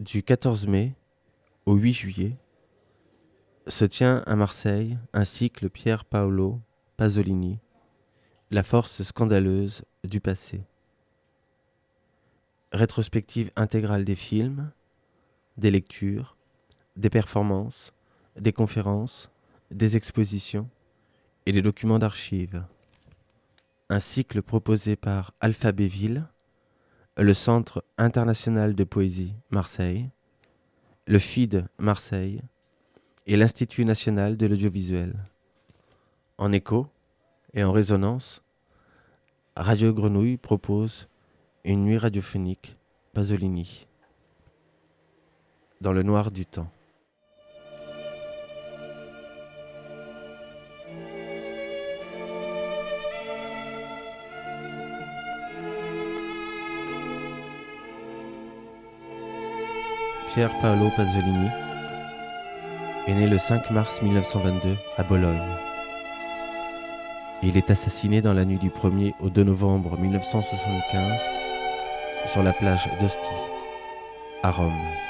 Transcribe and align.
Du 0.00 0.22
14 0.22 0.66
mai 0.66 0.94
au 1.66 1.74
8 1.74 1.92
juillet 1.92 2.36
se 3.66 3.84
tient 3.84 4.22
à 4.24 4.34
Marseille 4.34 4.96
un 5.12 5.26
cycle 5.26 5.68
Pier 5.68 5.96
Paolo 6.08 6.58
Pasolini, 6.96 7.58
La 8.50 8.62
force 8.62 9.02
scandaleuse 9.02 9.84
du 10.04 10.18
passé. 10.18 10.62
Rétrospective 12.72 13.50
intégrale 13.56 14.06
des 14.06 14.16
films, 14.16 14.70
des 15.58 15.70
lectures, 15.70 16.34
des 16.96 17.10
performances, 17.10 17.92
des 18.36 18.54
conférences, 18.54 19.30
des 19.70 19.98
expositions 19.98 20.70
et 21.44 21.52
des 21.52 21.60
documents 21.60 21.98
d'archives. 21.98 22.64
Un 23.90 24.00
cycle 24.00 24.40
proposé 24.40 24.96
par 24.96 25.34
Alphabéville, 25.40 26.26
le 27.16 27.32
Centre 27.34 27.84
international 27.98 28.74
de 28.74 28.84
poésie 28.84 29.34
Marseille, 29.50 30.10
le 31.06 31.18
FID 31.18 31.66
Marseille 31.78 32.42
et 33.26 33.36
l'Institut 33.36 33.84
national 33.84 34.36
de 34.36 34.46
l'audiovisuel. 34.46 35.14
En 36.38 36.52
écho 36.52 36.86
et 37.52 37.64
en 37.64 37.72
résonance, 37.72 38.42
Radio 39.56 39.92
Grenouille 39.92 40.36
propose 40.36 41.08
une 41.64 41.84
nuit 41.84 41.98
radiophonique 41.98 42.76
Pasolini 43.12 43.86
dans 45.80 45.92
le 45.92 46.02
noir 46.02 46.30
du 46.30 46.46
temps. 46.46 46.70
Pier 60.32 60.46
Paolo 60.60 60.90
Pasolini 60.94 61.48
est 63.08 63.14
né 63.14 63.26
le 63.26 63.36
5 63.36 63.72
mars 63.72 64.00
1922 64.00 64.76
à 64.96 65.02
Bologne. 65.02 65.56
Il 67.42 67.56
est 67.56 67.68
assassiné 67.68 68.22
dans 68.22 68.32
la 68.32 68.44
nuit 68.44 68.60
du 68.60 68.70
1er 68.70 69.14
au 69.18 69.28
2 69.28 69.42
novembre 69.42 69.98
1975 69.98 71.20
sur 72.26 72.44
la 72.44 72.52
plage 72.52 72.88
d'Ostie, 73.00 73.28
à 74.44 74.52
Rome. 74.52 75.09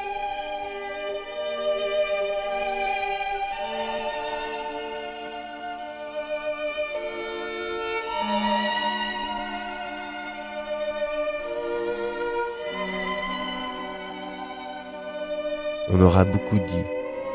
On 16.00 16.04
aura 16.04 16.24
beaucoup 16.24 16.58
dit 16.58 16.84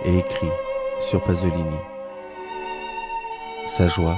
et 0.05 0.17
écrit 0.17 0.49
sur 0.99 1.23
Pasolini, 1.23 1.77
sa 3.67 3.87
joie 3.87 4.17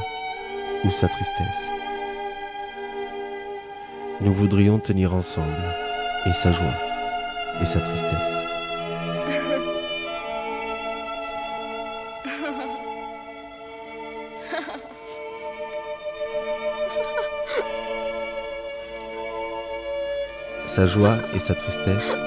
ou 0.86 0.90
sa 0.90 1.10
tristesse. 1.10 1.70
Nous 4.22 4.34
voudrions 4.34 4.80
tenir 4.80 5.14
ensemble 5.14 5.52
et 6.26 6.32
sa 6.32 6.54
joie 6.54 6.76
et 7.60 7.66
sa 7.66 7.82
tristesse. 7.82 8.46
Sa 20.68 20.86
joie 20.86 21.18
et 21.36 21.40
sa 21.40 21.54
tristesse 21.54 22.18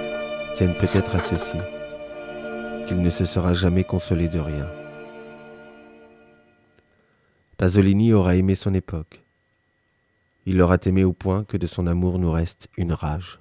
tiennent 0.55 0.77
peut-être 0.77 1.17
à 1.17 1.21
ceci 1.21 1.57
qu'il 2.91 3.02
ne 3.02 3.10
se 3.10 3.24
sera 3.24 3.55
jamais 3.55 3.84
consolé 3.84 4.27
de 4.27 4.41
rien. 4.41 4.69
Pasolini 7.56 8.12
aura 8.12 8.34
aimé 8.34 8.56
son 8.56 8.74
époque. 8.74 9.23
Il 10.45 10.56
l'aura 10.56 10.77
aimé 10.84 11.05
au 11.05 11.12
point 11.12 11.45
que 11.45 11.56
de 11.56 11.68
son 11.68 11.86
amour 11.86 12.18
nous 12.18 12.33
reste 12.33 12.68
une 12.77 12.92
rage. 12.92 13.39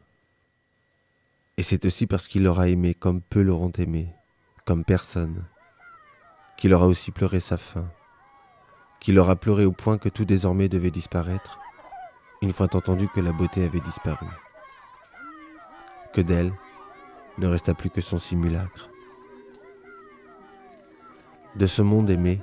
Et 1.58 1.64
c'est 1.64 1.84
aussi 1.86 2.06
parce 2.06 2.28
qu'il 2.28 2.44
l'aura 2.44 2.70
aimé 2.70 2.94
comme 2.94 3.22
peu 3.22 3.42
l'auront 3.42 3.72
aimé, 3.72 4.14
comme 4.66 4.86
personne, 4.86 5.44
qu'il 6.56 6.72
aura 6.76 6.86
aussi 6.86 7.10
pleuré 7.10 7.40
sa 7.40 7.58
fin, 7.58 7.90
qu'il 9.00 9.18
aura 9.18 9.36
pleuré 9.36 9.66
au 9.66 9.72
point 9.72 9.98
que 9.98 10.10
tout 10.10 10.26
désormais 10.26 10.70
devait 10.70 10.92
disparaître, 10.92 11.58
une 12.44 12.54
fois 12.54 12.68
entendu 12.76 13.08
que 13.08 13.20
la 13.20 13.32
beauté 13.32 13.64
avait 13.64 13.80
disparu, 13.80 14.28
que 16.14 16.22
d'elle 16.22 16.54
ne 17.40 17.48
resta 17.48 17.74
plus 17.74 17.90
que 17.90 18.02
son 18.02 18.20
simulacre 18.20 18.90
de 21.60 21.66
ce 21.66 21.82
monde 21.82 22.10
aimé 22.10 22.40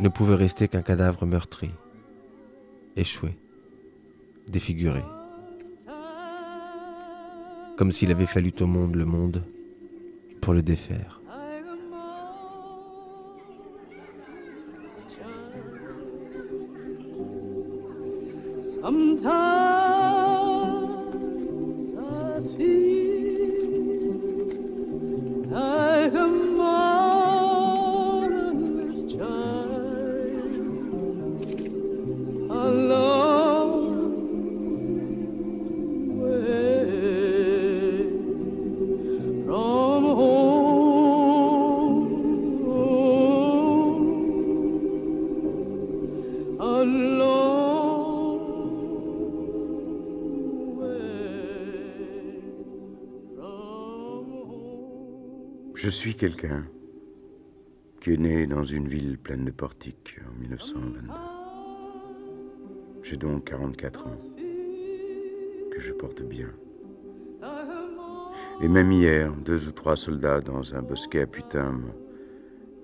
ne 0.00 0.08
pouvait 0.08 0.34
rester 0.34 0.66
qu'un 0.66 0.82
cadavre 0.82 1.26
meurtri, 1.26 1.70
échoué, 2.96 3.36
défiguré. 4.48 5.02
Comme 7.76 7.92
s'il 7.92 8.10
avait 8.10 8.26
fallu 8.26 8.52
au 8.60 8.66
monde 8.66 8.96
le 8.96 9.04
monde 9.04 9.44
pour 10.40 10.54
le 10.54 10.62
défaire. 10.62 11.20
Quelqu'un 56.24 56.64
qui 58.00 58.14
est 58.14 58.16
né 58.16 58.46
dans 58.46 58.64
une 58.64 58.88
ville 58.88 59.18
pleine 59.18 59.44
de 59.44 59.50
portiques 59.50 60.18
en 60.26 60.40
1922. 60.40 61.00
J'ai 63.02 63.18
donc 63.18 63.44
44 63.44 64.06
ans, 64.06 64.18
que 65.70 65.78
je 65.78 65.92
porte 65.92 66.22
bien. 66.22 66.48
Et 68.62 68.68
même 68.68 68.90
hier, 68.90 69.34
deux 69.34 69.68
ou 69.68 69.72
trois 69.72 69.98
soldats 69.98 70.40
dans 70.40 70.74
un 70.74 70.80
bosquet 70.80 71.20
à 71.20 71.26
putain 71.26 71.78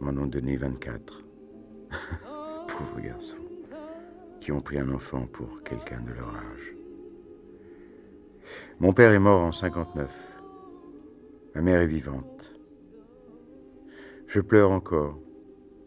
m'en 0.01 0.21
ont 0.21 0.27
donné 0.27 0.59
24. 0.59 1.25
Pauvres 2.69 3.01
garçons, 3.01 3.39
qui 4.43 4.53
ont 4.53 4.61
pris 4.61 4.79
un 4.79 4.91
enfant 4.91 5.27
pour 5.33 5.63
quelqu'un 5.63 6.03
de 6.03 6.13
leur 6.13 6.29
âge. 6.29 6.75
Mon 8.81 8.93
père 8.93 9.13
est 9.13 9.19
mort 9.19 9.41
en 9.41 9.53
59. 9.53 10.11
Ma 11.55 11.63
mère 11.63 11.81
est 11.81 11.87
vivante. 11.87 12.30
Je 14.31 14.41
pleure 14.41 14.71
encore 14.71 15.19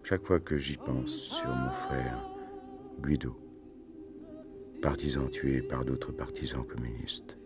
chaque 0.03 0.25
fois 0.25 0.41
que 0.41 0.57
j'y 0.57 0.75
pense 0.75 1.11
sur 1.11 1.47
mon 1.47 1.71
frère 1.71 2.29
Guido, 3.01 3.37
partisan 4.81 5.29
tué 5.29 5.61
par 5.61 5.85
d'autres 5.85 6.11
partisans 6.11 6.67
communistes. 6.67 7.37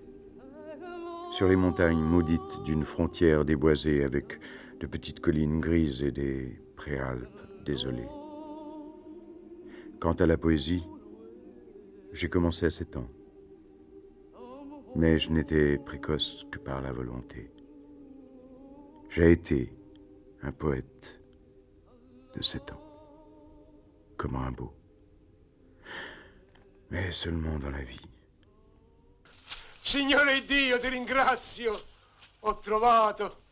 Sur 1.30 1.50
les 1.50 1.56
montagnes 1.56 2.02
maudites 2.02 2.64
d'une 2.66 2.84
frontière 2.84 3.46
déboisée 3.46 4.04
avec 4.04 4.40
de 4.80 4.88
petites 4.88 5.20
collines 5.20 5.60
grises 5.60 6.02
et 6.02 6.12
des 6.12 6.60
préalpes 6.76 7.44
désolées. 7.64 8.10
Quant 10.00 10.14
à 10.14 10.26
la 10.26 10.40
poésie, 10.40 10.88
j'ai 12.12 12.28
commencé 12.28 12.66
à 12.66 12.72
sept 12.72 12.98
ans, 12.98 13.12
mais 14.96 15.20
je 15.20 15.32
n'étais 15.32 15.78
précoce 15.78 16.48
que 16.52 16.58
par 16.58 16.82
la 16.82 16.92
volonté. 16.92 17.52
J'ai 19.10 19.32
été 19.32 19.78
un 20.44 20.52
poète 20.52 21.20
de 22.36 22.42
sept 22.42 22.72
ans. 22.72 22.82
Comment 24.18 24.42
un 24.42 24.52
beau. 24.52 24.74
Mais 26.90 27.12
seulement 27.12 27.58
dans 27.60 27.70
la 27.70 27.84
vie. 27.84 28.02
Signore 29.84 30.42
Dio, 30.46 30.80
ti 30.80 30.90
ringrazio. 30.90 31.80
Ho 32.42 32.60
trovato. 32.60 33.44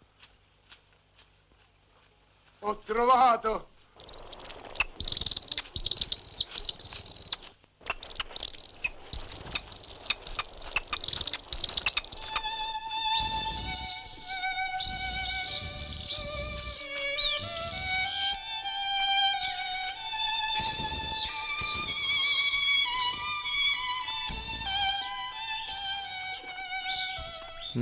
Ho 2.60 2.78
trovato. 2.80 3.75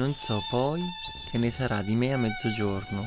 Non 0.04 0.18
so 0.18 0.44
poi 0.50 0.84
che 1.32 1.38
ne 1.38 1.50
sarà 1.50 1.82
di 1.82 1.96
me 1.96 2.12
a 2.12 2.18
mezzogiorno. 2.18 3.04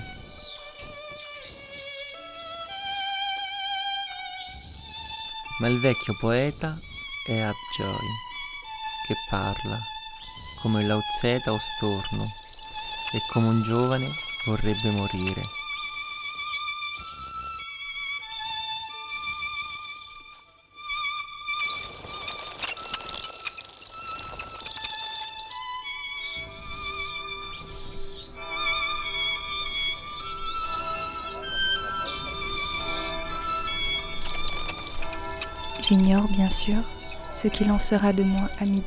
Ma 5.58 5.66
il 5.66 5.78
vecchio 5.78 6.16
poeta 6.19 6.75
è 7.26 7.46
Upjoy, 7.46 8.06
che 9.06 9.14
parla 9.28 9.78
come 10.62 10.87
Lao 10.87 11.02
Tse 11.02 11.43
da 11.44 11.52
Ostorno 11.52 12.25
e 13.12 13.20
come 13.31 13.49
un 13.49 13.62
giovane 13.62 14.08
vorrebbe 14.46 14.90
morire. 14.90 15.55
J'ignore 35.96 36.28
bien 36.28 36.50
sûr 36.50 36.82
ce 37.32 37.48
qu'il 37.48 37.70
en 37.70 37.78
sera 37.78 38.12
de 38.12 38.22
moi 38.22 38.50
à 38.60 38.66
midi. 38.66 38.84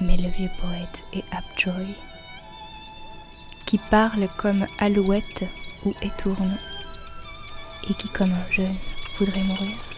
Mais 0.00 0.16
le 0.16 0.28
vieux 0.28 0.50
poète 0.60 1.04
est 1.12 1.22
Upjoy, 1.32 1.94
qui 3.64 3.78
parle 3.92 4.26
comme 4.38 4.66
alouette 4.80 5.44
ou 5.86 5.94
étourne, 6.02 6.58
et 7.88 7.94
qui 7.94 8.08
comme 8.08 8.32
un 8.32 8.52
jeune 8.52 8.74
voudrait 9.20 9.44
mourir. 9.44 9.89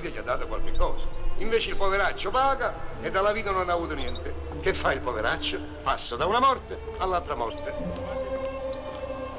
Vita 0.00 0.08
gli 0.08 0.18
ha 0.18 0.22
dato 0.22 0.46
qualche 0.46 0.72
cosa. 0.76 1.06
Invece 1.36 1.70
il 1.70 1.76
poveraccio 1.76 2.30
paga 2.30 2.74
e 3.00 3.10
dalla 3.10 3.32
vita 3.32 3.50
non 3.50 3.68
ha 3.68 3.72
avuto 3.72 3.94
niente. 3.94 4.34
Che 4.60 4.74
fa 4.74 4.92
il 4.92 5.00
poveraccio? 5.00 5.58
Passa 5.82 6.16
da 6.16 6.26
una 6.26 6.40
morte 6.40 6.78
all'altra 6.98 7.34
morte. 7.34 7.74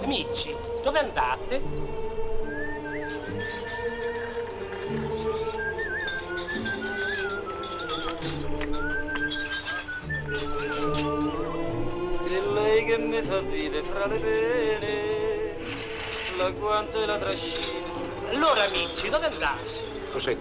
Amici, 0.02 0.56
dove 0.84 1.00
andate? 1.00 1.64
È 12.28 12.40
lei 12.40 12.86
che 12.86 12.98
mi 12.98 13.22
fa 13.24 13.40
vivere 13.42 13.84
fra 13.84 14.06
le 14.08 14.20
pene, 14.20 15.58
l'agguanto 16.38 17.02
e 17.02 17.06
la 17.06 17.18
trascina. 17.18 17.90
Allora, 18.30 18.64
amici, 18.64 19.10
dove 19.10 19.26
andate? 19.26 19.82
Cosa 20.12 20.30
hai 20.30 20.36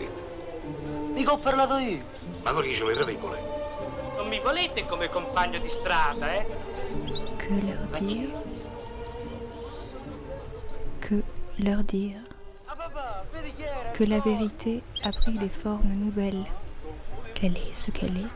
detto? 1.20 1.32
Mica 1.32 1.32
ho 1.32 1.38
parlato 1.38 1.76
io. 1.78 2.04
Ma 2.42 2.50
non 2.50 2.62
dice 2.62 2.84
le 2.84 2.94
travecole. 2.94 3.42
Non 4.16 4.28
mi 4.28 4.40
volete 4.40 4.84
come 4.86 5.08
compagno 5.08 5.58
di 5.58 5.68
strada, 5.68 6.34
eh? 6.34 6.46
Que 7.36 7.60
leur 7.60 8.00
dire? 8.00 8.32
Que 11.00 11.22
leur 11.56 11.82
dire? 11.84 12.22
Ah 12.66 13.22
que 13.94 14.04
la 14.04 14.20
vérité 14.20 14.82
a 15.02 15.12
pris 15.12 15.36
des 15.36 15.48
formes 15.48 15.92
nouvelles, 15.92 16.44
qu'elle 17.34 17.56
est 17.56 17.74
ce 17.74 17.90
qu'elle 17.90 18.16
est, 18.16 18.32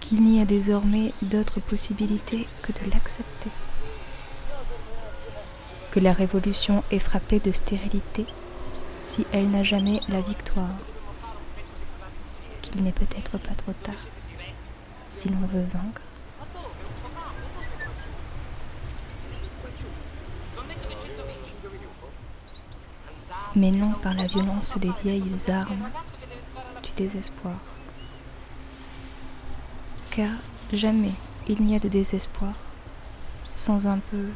qu'il 0.00 0.22
n'y 0.22 0.40
a 0.40 0.44
désormais 0.44 1.12
d'autre 1.20 1.60
possibilité 1.60 2.46
que 2.62 2.72
de 2.72 2.90
l'accepter, 2.90 3.50
que 5.90 6.00
la 6.00 6.12
révolution 6.12 6.82
est 6.90 6.98
frappée 6.98 7.38
de 7.38 7.52
stérilité 7.52 8.24
si 9.02 9.26
elle 9.32 9.50
n'a 9.50 9.62
jamais 9.62 10.00
la 10.08 10.20
victoire, 10.20 10.76
qu'il 12.70 12.82
n'est 12.82 12.92
peut-être 12.92 13.38
pas 13.38 13.54
trop 13.54 13.72
tard 13.82 14.06
si 15.08 15.28
l'on 15.28 15.46
veut 15.46 15.66
vaincre. 15.72 16.02
mais 23.56 23.70
non 23.70 23.92
par 24.02 24.14
la 24.14 24.26
violence 24.26 24.76
des 24.78 24.92
vieilles 25.02 25.50
armes 25.50 25.90
du 26.82 26.90
désespoir. 26.96 27.56
Car 30.10 30.30
jamais 30.72 31.12
il 31.48 31.62
n'y 31.62 31.74
a 31.74 31.78
de 31.78 31.88
désespoir 31.88 32.54
sans 33.52 33.86
un 33.86 33.98
peu 33.98 34.28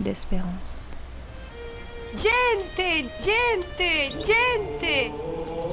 d'espérance. 0.00 0.88
Gente, 2.16 2.70
gente, 3.20 4.24
gente! 4.24 5.63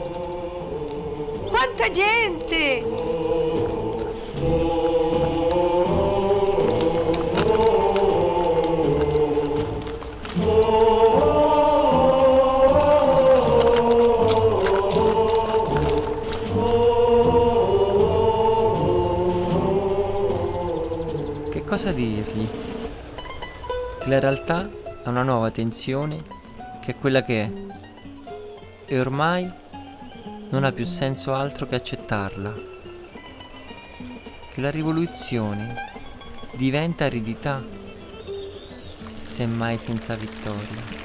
Quanta 1.62 1.92
gente! 1.92 2.84
Che 21.52 21.63
cosa 21.63 21.92
dirgli? 21.92 22.48
Che 24.00 24.10
la 24.10 24.19
realtà 24.19 24.68
ha 25.04 25.10
una 25.12 25.22
nuova 25.22 25.52
tensione 25.52 26.24
che 26.81 26.94
è 26.94 26.96
quella 26.98 27.22
che 27.22 27.44
è 27.44 27.52
e 28.88 29.00
ormai 29.00 29.61
non 30.51 30.65
ha 30.65 30.71
più 30.74 30.86
senso 30.86 31.33
altro 31.33 31.65
che 31.65 31.75
accettarla. 31.75 32.53
Che 34.51 34.62
la 34.62 34.70
rivoluzione 34.70 35.75
diventa 36.55 37.05
aridità, 37.05 37.63
semmai 39.22 39.77
senza 39.77 40.15
vittoria. 40.15 41.00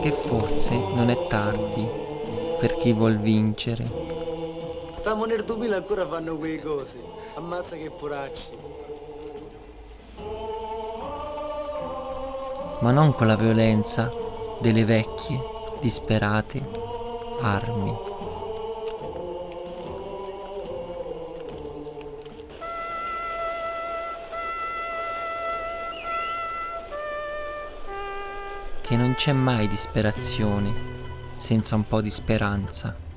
Che 0.00 0.12
forse 0.12 0.74
non 0.74 1.10
è 1.10 1.26
tardi 1.26 1.86
per 2.58 2.74
chi 2.76 2.94
vuol 2.94 3.18
vincere. 3.18 3.86
Stiamo 4.94 5.26
nel 5.26 5.44
2000 5.44 5.76
ancora 5.76 6.08
fanno 6.08 6.38
quei 6.38 6.58
cose. 6.58 6.98
Ammazza 7.34 7.76
che 7.76 7.90
poracci. 7.90 8.69
Ma 12.80 12.92
non 12.92 13.12
con 13.14 13.26
la 13.26 13.36
violenza 13.36 14.10
delle 14.60 14.84
vecchie, 14.84 15.40
disperate 15.80 16.62
armi. 17.40 17.96
Che 28.80 28.96
non 28.96 29.14
c'è 29.14 29.32
mai 29.32 29.68
disperazione 29.68 30.72
senza 31.34 31.74
un 31.74 31.86
po' 31.86 32.00
di 32.00 32.10
speranza. 32.10 33.09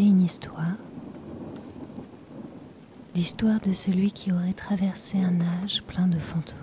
Une 0.00 0.22
histoire. 0.22 0.76
L'histoire 3.14 3.60
de 3.60 3.72
celui 3.72 4.10
qui 4.10 4.32
aurait 4.32 4.54
traversé 4.54 5.18
un 5.18 5.40
âge 5.62 5.82
plein 5.82 6.06
de 6.06 6.18
fantômes. 6.18 6.56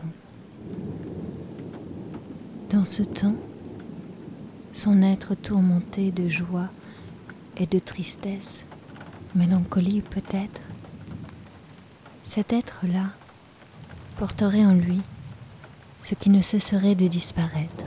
Dans 2.72 2.86
ce 2.86 3.04
temps, 3.04 3.36
son 4.74 5.02
être 5.04 5.36
tourmenté 5.36 6.12
de 6.12 6.28
joie 6.28 6.70
et 7.58 7.68
de 7.68 7.78
tristesse, 7.78 8.66
mélancolie 9.36 10.02
peut-être, 10.02 10.62
cet 12.24 12.54
être-là 12.54 13.12
porterait 14.18 14.66
en 14.66 14.74
lui 14.74 15.02
ce 16.02 16.16
qui 16.16 16.30
ne 16.30 16.42
cesserait 16.42 16.96
de 16.96 17.08
disparaître. 17.08 17.86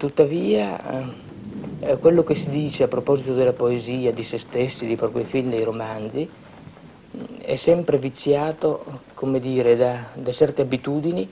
Tuttavia, 0.00 1.04
eh, 1.80 1.98
quello 1.98 2.24
che 2.24 2.34
si 2.36 2.48
dice 2.48 2.84
a 2.84 2.88
proposito 2.88 3.34
della 3.34 3.52
poesia, 3.52 4.12
di 4.12 4.24
se 4.24 4.38
stessi, 4.38 4.86
dei 4.86 4.96
propri 4.96 5.24
film, 5.24 5.50
dei 5.50 5.62
romanzi, 5.62 6.26
è 7.42 7.56
sempre 7.56 7.98
viziato, 7.98 8.82
come 9.12 9.40
dire, 9.40 9.76
da, 9.76 10.06
da 10.14 10.32
certe 10.32 10.62
abitudini 10.62 11.28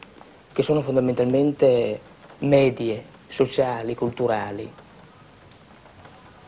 che 0.52 0.62
sono 0.62 0.82
fondamentalmente 0.82 1.98
medie, 2.40 3.04
sociali, 3.28 3.94
culturali. 3.94 4.70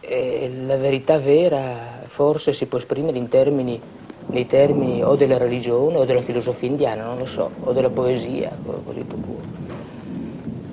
E 0.00 0.52
la 0.66 0.76
verità 0.76 1.18
vera 1.18 2.02
forse 2.10 2.52
si 2.52 2.66
può 2.66 2.76
esprimere 2.76 3.16
in 3.16 3.28
termini, 3.28 3.80
nei 4.26 4.44
termini 4.44 5.02
o 5.02 5.16
della 5.16 5.38
religione 5.38 5.96
o 5.96 6.04
della 6.04 6.22
filosofia 6.22 6.68
indiana, 6.68 7.04
non 7.04 7.16
lo 7.16 7.26
so, 7.26 7.50
o 7.64 7.72
della 7.72 7.90
poesia, 7.90 8.54
così 8.84 9.06
tu 9.06 9.18
puoi. 9.18 9.59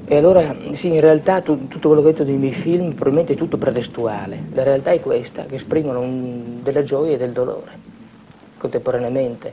E 0.09 0.15
allora, 0.15 0.55
sì, 0.75 0.87
in 0.87 1.01
realtà 1.01 1.41
tu, 1.41 1.67
tutto 1.67 1.89
quello 1.89 2.01
che 2.01 2.07
ho 2.07 2.11
detto 2.11 2.23
dei 2.23 2.37
miei 2.37 2.53
film 2.53 2.93
probabilmente 2.93 3.33
è 3.33 3.35
tutto 3.35 3.57
pretestuale. 3.57 4.41
La 4.53 4.63
realtà 4.63 4.91
è 4.91 5.01
questa, 5.01 5.43
che 5.43 5.55
esprimono 5.55 5.99
un, 5.99 6.63
della 6.63 6.85
gioia 6.85 7.15
e 7.15 7.17
del 7.17 7.33
dolore, 7.33 7.71
contemporaneamente. 8.57 9.51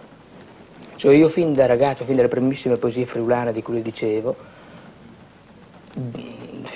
Cioè 0.94 1.12
io 1.12 1.28
fin 1.30 1.52
da 1.52 1.66
ragazzo, 1.66 2.04
fin 2.04 2.14
dalle 2.14 2.28
primissime 2.28 2.76
poesie 2.76 3.04
friulane 3.04 3.52
di 3.52 3.62
cui 3.62 3.82
dicevo, 3.82 4.36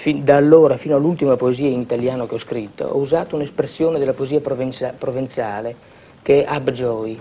fin 0.02 0.24
da 0.24 0.34
allora 0.34 0.76
fino 0.76 0.96
all'ultima 0.96 1.36
poesia 1.36 1.68
in 1.68 1.80
italiano 1.80 2.26
che 2.26 2.34
ho 2.34 2.38
scritto, 2.38 2.84
ho 2.84 2.98
usato 2.98 3.36
un'espressione 3.36 4.00
della 4.00 4.12
poesia 4.12 4.40
provenzale 4.40 5.76
che 6.22 6.42
è 6.42 6.46
abjoy, 6.48 7.16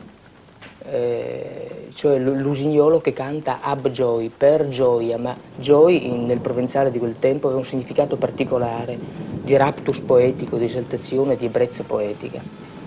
eh, 0.90 1.88
cioè 1.96 2.18
l'usignolo 2.18 3.02
che 3.02 3.12
canta 3.12 3.60
ab 3.62 3.90
joy, 3.90 4.30
per 4.36 4.70
gioia, 4.70 5.18
ma 5.18 5.36
joy 5.58 6.06
in, 6.14 6.26
nel 6.26 6.40
provenzale 6.40 6.92
di 6.92 7.00
quel 7.00 7.16
tempo 7.20 7.48
aveva 7.48 7.62
un 7.62 7.68
significato 7.68 8.16
particolare 8.16 8.98
di 9.44 9.56
raptus 9.56 10.00
poetico, 10.00 10.58
di 10.58 10.66
esaltazione, 10.66 11.36
di 11.36 11.46
ebbrezza 11.46 11.84
poetica. 11.84 12.42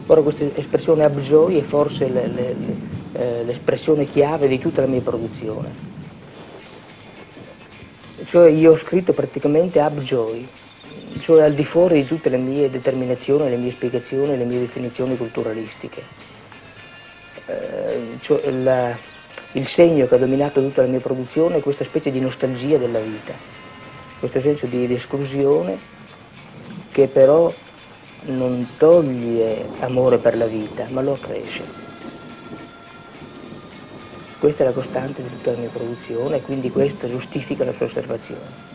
Ora 0.06 0.22
questa 0.22 0.44
espressione 0.54 1.04
ab 1.04 1.20
joy 1.20 1.56
è 1.56 1.62
forse 1.62 2.08
le, 2.08 2.26
le, 2.26 2.54
le, 2.58 2.76
eh, 3.12 3.44
l'espressione 3.44 4.06
chiave 4.06 4.48
di 4.48 4.58
tutta 4.58 4.80
la 4.80 4.86
mia 4.86 5.00
produzione. 5.00 5.88
Cioè 8.24 8.50
io 8.50 8.72
ho 8.72 8.76
scritto 8.76 9.12
praticamente 9.12 9.80
ab 9.80 10.00
joy, 10.00 10.46
cioè 11.20 11.42
al 11.42 11.54
di 11.54 11.64
fuori 11.64 12.02
di 12.02 12.06
tutte 12.06 12.28
le 12.28 12.36
mie 12.38 12.70
determinazioni, 12.70 13.48
le 13.50 13.56
mie 13.56 13.72
spiegazioni, 13.72 14.36
le 14.36 14.44
mie 14.44 14.60
definizioni 14.60 15.16
culturalistiche. 15.16 16.29
Eh, 17.50 18.18
cioè 18.20 18.50
la, 18.52 18.96
il 19.52 19.66
segno 19.66 20.06
che 20.06 20.14
ha 20.14 20.18
dominato 20.18 20.60
tutta 20.60 20.82
la 20.82 20.88
mia 20.88 21.00
produzione 21.00 21.56
è 21.56 21.60
questa 21.60 21.84
specie 21.84 22.10
di 22.12 22.20
nostalgia 22.20 22.78
della 22.78 23.00
vita, 23.00 23.32
questo 24.20 24.40
senso 24.40 24.66
di, 24.66 24.86
di 24.86 24.94
esclusione 24.94 25.76
che 26.92 27.08
però 27.08 27.52
non 28.26 28.66
toglie 28.76 29.64
amore 29.80 30.18
per 30.18 30.36
la 30.36 30.46
vita, 30.46 30.86
ma 30.90 31.00
lo 31.00 31.12
accresce. 31.12 31.78
Questa 34.38 34.62
è 34.62 34.66
la 34.66 34.72
costante 34.72 35.22
di 35.22 35.28
tutta 35.28 35.50
la 35.50 35.58
mia 35.58 35.68
produzione 35.68 36.36
e 36.36 36.40
quindi 36.42 36.70
questo 36.70 37.08
giustifica 37.08 37.64
la 37.64 37.72
sua 37.72 37.86
osservazione. 37.86 38.69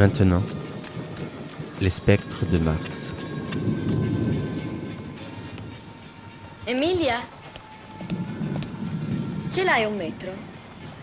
Maintenant, 0.00 0.42
les 1.82 1.90
spectres 1.90 2.46
de 2.46 2.56
Marx. 2.56 3.12
Emilia? 6.66 7.20
Ce 9.50 9.60
l'hai 9.60 9.84
un 9.84 9.90
metro? 9.90 10.30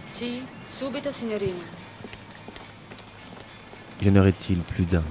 Sì, 0.04 0.42
subito, 0.68 1.12
signorina. 1.12 1.64
Y 4.02 4.10
en 4.10 4.16
aurait-il 4.16 4.62
plus 4.62 4.86
d'un? 4.86 5.04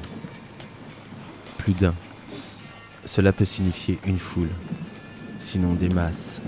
Plus 1.56 1.74
d'un. 1.74 1.94
Cela 3.04 3.32
peut 3.32 3.44
signifier 3.44 4.00
une 4.04 4.18
foule, 4.18 4.50
sinon 5.38 5.74
des 5.74 5.90
masses, 5.90 6.42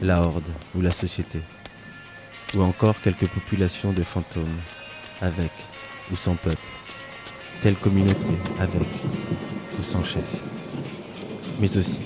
la 0.00 0.20
horde 0.20 0.50
ou 0.74 0.80
la 0.80 0.90
société, 0.90 1.42
ou 2.56 2.62
encore 2.62 3.00
quelques 3.00 3.28
populations 3.28 3.92
de 3.92 4.02
fantômes, 4.02 4.58
avec 5.20 5.52
ou 6.10 6.16
sans 6.16 6.34
peuple, 6.34 6.56
telle 7.60 7.76
communauté 7.76 8.32
avec 8.58 8.88
ou 9.78 9.82
sans 9.82 10.02
chef, 10.02 10.24
mais 11.60 11.76
aussi 11.76 12.00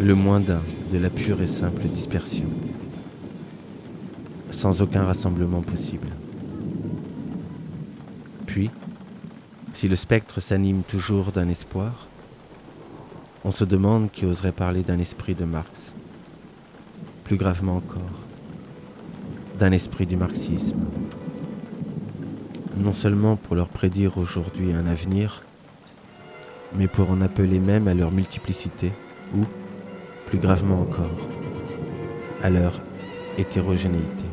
le 0.00 0.14
moins 0.14 0.40
d'un 0.40 0.62
de 0.92 0.98
la 0.98 1.10
pure 1.10 1.40
et 1.40 1.46
simple 1.46 1.82
dispersion, 1.88 2.48
sans 4.50 4.80
aucun 4.80 5.04
rassemblement 5.04 5.60
possible. 5.60 6.08
Puis, 8.46 8.70
si 9.72 9.88
le 9.88 9.96
spectre 9.96 10.40
s'anime 10.40 10.82
toujours 10.82 11.32
d'un 11.32 11.48
espoir, 11.48 12.08
on 13.44 13.50
se 13.50 13.64
demande 13.64 14.10
qui 14.10 14.24
oserait 14.24 14.52
parler 14.52 14.82
d'un 14.82 14.98
esprit 14.98 15.34
de 15.34 15.44
Marx, 15.44 15.94
plus 17.24 17.36
gravement 17.36 17.76
encore, 17.76 18.02
d'un 19.58 19.72
esprit 19.72 20.06
du 20.06 20.16
marxisme 20.16 20.78
non 22.78 22.92
seulement 22.92 23.36
pour 23.36 23.56
leur 23.56 23.68
prédire 23.68 24.18
aujourd'hui 24.18 24.72
un 24.72 24.86
avenir, 24.86 25.42
mais 26.74 26.86
pour 26.86 27.10
en 27.10 27.20
appeler 27.20 27.58
même 27.58 27.88
à 27.88 27.94
leur 27.94 28.12
multiplicité 28.12 28.92
ou, 29.34 29.44
plus 30.26 30.38
gravement 30.38 30.80
encore, 30.80 31.28
à 32.42 32.50
leur 32.50 32.80
hétérogénéité. 33.36 34.24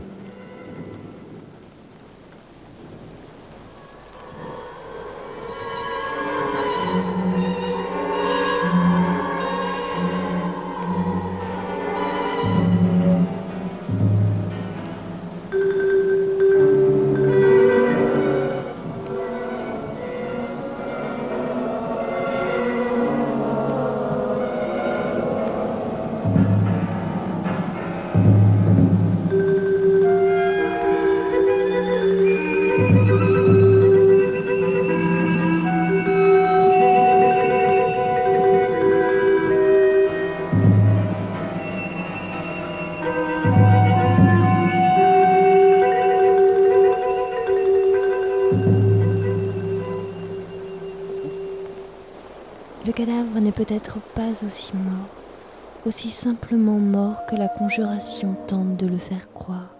Aussi 55.86 56.10
simplement 56.10 56.80
mort 56.80 57.25
que 57.27 57.36
la 57.36 57.48
conjuration 57.48 58.36
tente 58.48 58.77
de 58.77 58.88
le 58.88 58.98
faire 58.98 59.32
croire. 59.32 59.75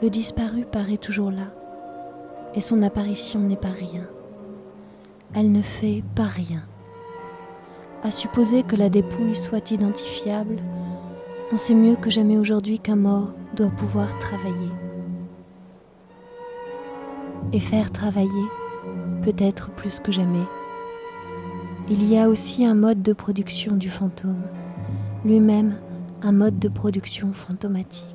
Le 0.00 0.10
disparu 0.10 0.64
paraît 0.64 0.96
toujours 0.96 1.30
là, 1.30 1.52
et 2.54 2.60
son 2.60 2.82
apparition 2.82 3.40
n'est 3.40 3.56
pas 3.56 3.68
rien. 3.68 4.06
Elle 5.34 5.50
ne 5.50 5.62
fait 5.62 6.04
pas 6.14 6.26
rien. 6.26 6.62
À 8.04 8.10
supposer 8.10 8.62
que 8.62 8.76
la 8.76 8.90
dépouille 8.90 9.34
soit 9.34 9.72
identifiable, 9.72 10.58
on 11.52 11.56
sait 11.56 11.74
mieux 11.74 11.96
que 11.96 12.10
jamais 12.10 12.38
aujourd'hui 12.38 12.78
qu'un 12.78 12.96
mort 12.96 13.32
doit 13.56 13.70
pouvoir 13.70 14.18
travailler. 14.18 14.70
Et 17.52 17.60
faire 17.60 17.90
travailler, 17.90 18.28
peut-être 19.22 19.70
plus 19.70 20.00
que 20.00 20.12
jamais. 20.12 20.46
Il 21.90 22.10
y 22.10 22.16
a 22.18 22.30
aussi 22.30 22.64
un 22.64 22.74
mode 22.74 23.02
de 23.02 23.12
production 23.12 23.76
du 23.76 23.90
fantôme, 23.90 24.40
lui-même 25.22 25.74
un 26.22 26.32
mode 26.32 26.58
de 26.58 26.68
production 26.68 27.34
fantomatique. 27.34 28.06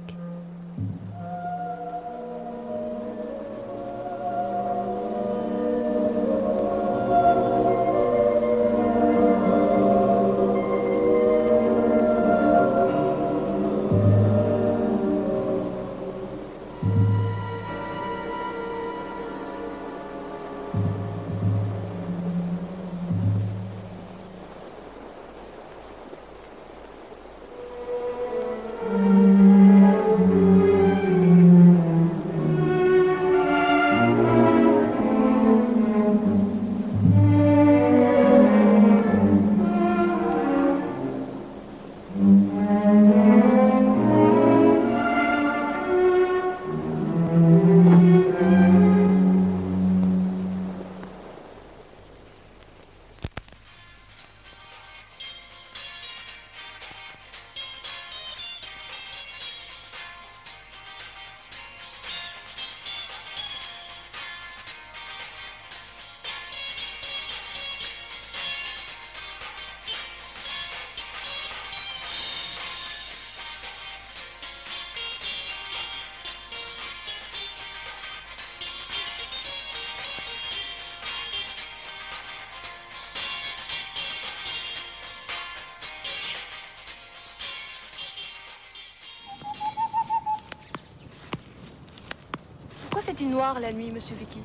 La 93.58 93.74
nuit, 93.74 93.90
monsieur 93.90 94.16
Vicky 94.16 94.42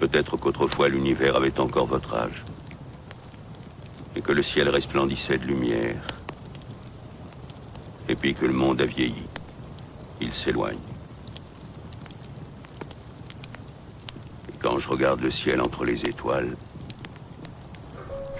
Peut-être 0.00 0.36
qu'autrefois 0.36 0.88
l'univers 0.88 1.36
avait 1.36 1.60
encore 1.60 1.86
votre 1.86 2.14
âge. 2.14 2.44
Et 4.16 4.20
que 4.20 4.32
le 4.32 4.42
ciel 4.42 4.68
resplendissait 4.68 5.38
de 5.38 5.44
lumière. 5.44 6.02
Et 8.08 8.16
puis 8.16 8.34
que 8.34 8.44
le 8.44 8.52
monde 8.52 8.80
a 8.80 8.86
vieilli. 8.86 9.22
Il 10.20 10.32
s'éloigne. 10.32 10.78
Et 14.48 14.58
quand 14.60 14.78
je 14.78 14.88
regarde 14.88 15.20
le 15.20 15.30
ciel 15.30 15.60
entre 15.60 15.84
les 15.84 16.06
étoiles, 16.06 16.56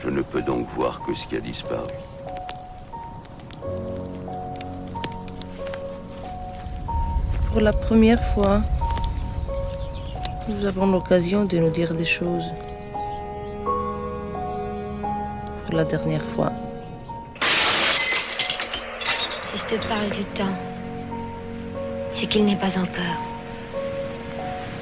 je 0.02 0.10
ne 0.10 0.22
peux 0.22 0.42
donc 0.42 0.68
voir 0.70 1.02
que 1.06 1.14
ce 1.14 1.28
qui 1.28 1.36
a 1.36 1.40
disparu. 1.40 1.86
Pour 7.54 7.62
la 7.62 7.72
première 7.72 8.20
fois, 8.34 8.62
nous 10.48 10.66
avons 10.66 10.86
l'occasion 10.86 11.44
de 11.44 11.56
nous 11.56 11.70
dire 11.70 11.94
des 11.94 12.04
choses. 12.04 12.50
Pour 15.64 15.76
la 15.76 15.84
dernière 15.84 16.24
fois. 16.34 16.50
Si 19.52 19.58
je 19.60 19.66
te 19.76 19.86
parle 19.86 20.10
du 20.10 20.24
temps, 20.34 20.56
c'est 22.14 22.26
qu'il 22.26 22.44
n'est 22.44 22.56
pas 22.56 22.76
encore. 22.76 23.20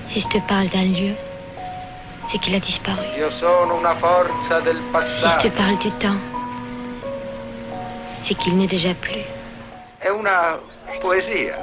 Si 0.07 0.21
je 0.21 0.29
te 0.29 0.39
parle 0.49 0.71
d'un 0.71 0.85
lieu, 0.85 1.15
c'est 2.29 2.39
qu'il 2.39 2.55
a 2.55 2.59
disparu. 2.59 3.05
Io 3.19 3.29
sono 3.39 3.75
una 3.75 3.95
forza 3.97 4.61
del 4.63 4.81
Si 5.21 5.29
je 5.29 5.39
te 5.41 5.51
parle 5.51 5.77
du 5.77 5.91
temps, 5.99 6.21
c'est 8.23 8.35
qu'il 8.39 8.57
n'est 8.57 8.71
déjà 8.71 8.95
plus. 8.95 9.27
È 9.99 10.09
una 10.09 10.59
poesia. 11.03 11.62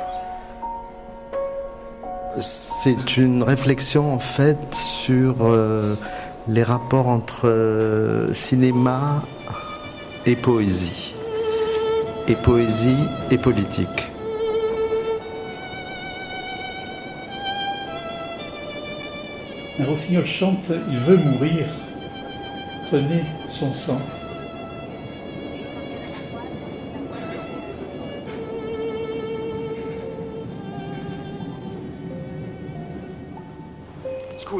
C'est 2.41 3.17
une 3.17 3.43
réflexion 3.43 4.13
en 4.13 4.19
fait 4.19 4.73
sur 4.73 5.35
euh, 5.41 5.95
les 6.47 6.63
rapports 6.63 7.07
entre 7.07 7.49
euh, 7.49 8.33
cinéma 8.33 9.23
et 10.25 10.35
poésie, 10.35 11.15
et 12.27 12.35
poésie 12.35 13.03
et 13.29 13.37
politique. 13.37 14.11
Rossignol 19.85 20.25
chante 20.25 20.71
Il 20.89 20.99
veut 20.99 21.17
mourir. 21.17 21.65
Prenez 22.89 23.23
son 23.49 23.73
sang. 23.73 24.01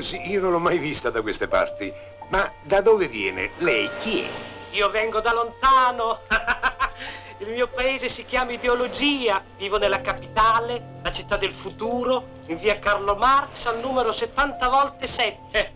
Scusi, 0.10 0.32
io 0.32 0.42
non 0.42 0.50
l'ho 0.50 0.60
mai 0.60 0.80
vista 0.80 1.12
da 1.12 1.22
queste 1.22 1.48
parti. 1.48 1.94
Ma 2.30 2.52
da 2.64 2.82
dove 2.82 3.08
viene? 3.08 3.52
Lei 3.58 3.88
chi 4.00 4.22
è? 4.22 4.30
Io 4.72 4.90
vengo 4.90 5.20
da 5.20 5.34
lontano. 5.34 6.22
Il 7.42 7.48
mio 7.52 7.68
paese 7.68 8.10
si 8.10 8.26
chiama 8.26 8.52
Ideologia. 8.52 9.42
Vivo 9.56 9.78
nella 9.78 10.02
capitale, 10.02 11.00
la 11.02 11.12
città 11.12 11.38
del 11.38 11.54
futuro, 11.54 12.42
in 12.48 12.58
via 12.58 12.78
Carlo 12.80 13.16
Marx 13.16 13.66
al 13.66 13.80
numero 13.80 14.12
70 14.12 14.68
volte 14.68 15.08
7. 15.08 15.72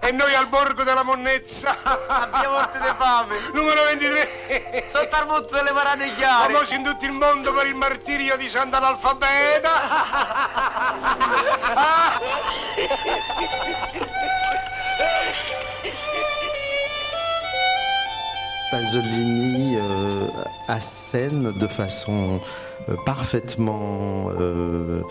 E 0.00 0.10
noi 0.10 0.34
al 0.34 0.48
borgo 0.48 0.82
della 0.82 1.02
monnezza. 1.02 1.76
Abbiamo 2.06 2.54
morte 2.54 2.78
di 2.78 2.94
fame. 2.96 3.36
Numero 3.52 3.84
23. 3.84 4.86
Sotto 4.88 5.16
al 5.16 5.26
monte 5.26 5.54
delle 5.54 5.72
marane 5.72 6.14
chiare. 6.14 6.54
Famosi 6.54 6.74
in 6.76 6.82
tutto 6.82 7.04
il 7.04 7.12
mondo 7.12 7.52
per 7.52 7.66
il 7.66 7.74
martirio 7.74 8.36
di 8.36 8.48
Sant'Analfabeta. 8.48 9.70
Pasolini 18.74 19.76
euh, 19.76 20.26
assène 20.66 21.52
de 21.52 21.68
façon 21.68 22.40
euh, 22.88 22.96
parfaitement, 23.06 24.30
euh, 24.40 25.02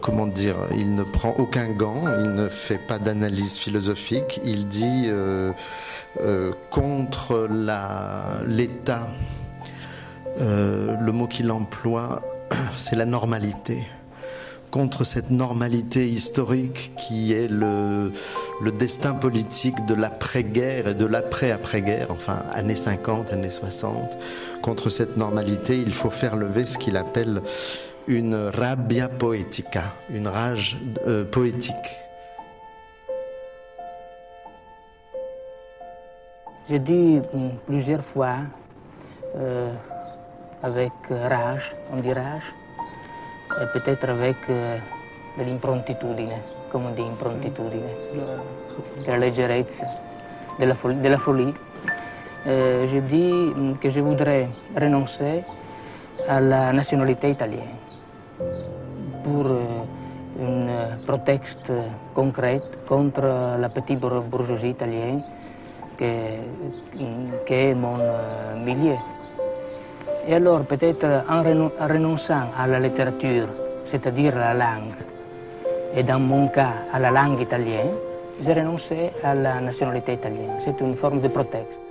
comment 0.00 0.26
dire, 0.26 0.56
il 0.74 0.94
ne 0.94 1.02
prend 1.02 1.34
aucun 1.36 1.68
gant, 1.68 2.02
il 2.24 2.32
ne 2.32 2.48
fait 2.48 2.78
pas 2.78 2.98
d'analyse 2.98 3.58
philosophique, 3.58 4.40
il 4.42 4.68
dit 4.68 5.10
contre 6.70 7.46
l'État, 8.46 9.10
le 10.40 11.10
mot 11.10 11.26
qu'il 11.26 11.50
emploie, 11.50 12.22
c'est 12.78 12.96
la 12.96 13.04
normalité 13.04 13.84
contre 14.74 15.04
cette 15.04 15.30
normalité 15.30 16.04
historique 16.04 16.90
qui 16.96 17.32
est 17.32 17.46
le, 17.46 18.10
destin 18.76 19.14
politique 19.14 19.86
de 19.86 19.94
l'après-guerre 19.94 20.88
et 20.88 20.94
de 20.94 21.06
l'après-après-guerre, 21.06 22.08
enfin 22.10 22.42
années 22.52 22.74
50, 22.74 23.32
années 23.32 23.50
60. 23.50 24.18
Contre 24.62 24.90
cette 24.90 25.16
normalité, 25.16 25.76
il 25.76 25.94
faut 25.94 26.10
faire 26.10 26.34
lever 26.34 26.64
ce 26.64 26.76
qu'il 26.76 26.96
appelle 26.96 27.40
une 28.08 28.34
rabbia 28.34 29.06
poetica, 29.08 29.84
une 30.10 30.26
rage 30.26 30.76
euh, 31.06 31.24
poétique. 31.24 31.94
J'ai 36.68 36.80
dit 36.80 37.20
plusieurs 37.68 38.04
fois, 38.06 38.38
euh, 39.36 39.72
avec 40.64 40.90
rage, 41.08 41.76
on 41.92 42.00
dit 42.00 42.12
rage, 42.12 42.42
peut-être 43.72 44.08
avec 44.08 44.36
euh, 44.48 44.78
de 45.38 45.44
l'improntitudine, 45.44 46.40
come 46.70 46.86
on 46.86 46.94
dit 46.94 47.02
improntitudine, 47.02 47.90
della 49.04 49.18
leggerezza, 49.18 49.86
della, 50.58 50.74
fol- 50.74 51.00
della 51.00 51.18
folie, 51.18 51.54
euh, 52.46 52.86
je 52.88 52.98
dis 53.00 53.52
que 53.80 53.90
je 53.90 54.00
voudrais 54.00 54.48
renoncer 54.76 55.44
à 56.28 56.40
la 56.40 56.72
nationalité 56.72 57.30
italienne 57.30 57.76
pour 59.22 59.46
euh, 59.46 59.84
un 60.40 60.96
prétexte 61.06 61.70
concret 62.14 62.60
contre 62.86 63.22
la 63.58 63.68
petite 63.68 64.00
bourgeoisie 64.00 64.70
italienne 64.70 65.22
qui, 65.96 66.06
qui 67.46 67.54
est 67.54 67.74
mon 67.74 67.98
euh, 68.00 68.56
milieu. 68.64 68.96
Et 70.26 70.34
alors 70.34 70.64
peut-être 70.64 71.06
en 71.28 71.42
renonçant 71.42 72.50
à 72.56 72.66
la 72.66 72.80
littérature, 72.80 73.48
c'est-à-dire 73.90 74.34
la 74.34 74.54
langue, 74.54 74.94
et 75.94 76.02
dans 76.02 76.18
mon 76.18 76.48
cas 76.48 76.72
à 76.92 76.98
la 76.98 77.10
langue 77.10 77.40
italienne, 77.40 77.92
j'ai 78.40 78.52
renoncé 78.52 79.10
à 79.22 79.34
la 79.34 79.60
nationalité 79.60 80.14
italienne. 80.14 80.56
C'est 80.64 80.80
une 80.80 80.96
forme 80.96 81.20
de 81.20 81.28
prétexte. 81.28 81.83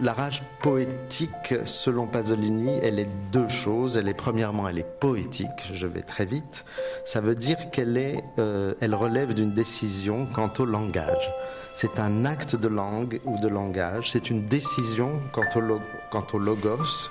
La 0.00 0.14
rage 0.14 0.42
poétique, 0.62 1.54
selon 1.64 2.06
Pasolini, 2.06 2.78
elle 2.82 2.98
est 2.98 3.08
deux 3.30 3.48
choses. 3.48 3.96
Elle 3.96 4.08
est 4.08 4.14
premièrement, 4.14 4.66
elle 4.66 4.78
est 4.78 4.98
poétique. 4.98 5.70
Je 5.72 5.86
vais 5.86 6.00
très 6.00 6.24
vite. 6.24 6.64
Ça 7.04 7.20
veut 7.20 7.34
dire 7.34 7.70
qu'elle 7.70 7.96
est, 7.96 8.24
euh, 8.38 8.74
elle 8.80 8.94
relève 8.94 9.34
d'une 9.34 9.52
décision 9.52 10.26
quant 10.32 10.52
au 10.58 10.64
langage. 10.64 11.30
C'est 11.74 12.00
un 12.00 12.24
acte 12.24 12.56
de 12.56 12.68
langue 12.68 13.20
ou 13.26 13.38
de 13.38 13.48
langage. 13.48 14.10
C'est 14.10 14.30
une 14.30 14.46
décision 14.46 15.20
quant 15.30 15.44
au, 15.56 15.78
quant 16.10 16.26
au 16.32 16.38
logos. 16.38 17.10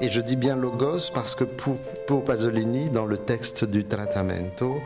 Et 0.00 0.08
je 0.08 0.20
dis 0.20 0.36
bien 0.36 0.56
logos 0.56 1.10
parce 1.12 1.34
que 1.34 1.44
pour, 1.44 1.76
pour 2.06 2.24
Pasolini, 2.24 2.90
dans 2.90 3.06
le 3.06 3.18
texte 3.18 3.64
du 3.64 3.84
Trattamento, 3.84 4.80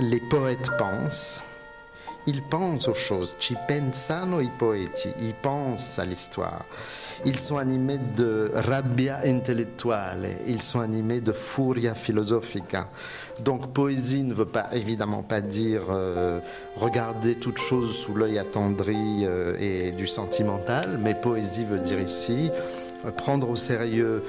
les 0.00 0.20
poètes 0.20 0.70
pensent 0.78 1.42
ils 2.26 2.42
pensent 2.42 2.88
aux 2.88 2.94
choses, 2.94 3.34
ci 3.38 3.56
pensano 3.66 4.40
i 4.40 4.50
poeti, 4.58 5.08
ils 5.20 5.34
pensent 5.34 5.98
à 5.98 6.04
l'histoire. 6.04 6.64
Ils 7.24 7.38
sont 7.38 7.58
animés 7.58 7.98
de 8.16 8.50
rabbia 8.54 9.20
intellettuale, 9.24 10.28
ils 10.46 10.62
sont 10.62 10.80
animés 10.80 11.20
de 11.20 11.32
furia 11.32 11.94
philosophica. 11.94 12.88
Donc 13.40 13.72
poésie 13.72 14.22
ne 14.22 14.34
veut 14.34 14.46
pas 14.46 14.68
évidemment 14.72 15.22
pas 15.22 15.40
dire 15.40 15.82
euh, 15.90 16.40
regarder 16.76 17.34
toute 17.36 17.58
chose 17.58 17.96
sous 17.96 18.14
l'œil 18.14 18.38
attendri 18.38 19.24
euh, 19.24 19.56
et 19.58 19.90
du 19.92 20.06
sentimental, 20.06 20.98
mais 21.02 21.14
poésie 21.14 21.64
veut 21.64 21.78
dire 21.78 22.00
ici 22.00 22.50
euh, 23.06 23.10
prendre 23.10 23.48
au 23.48 23.56
sérieux 23.56 24.22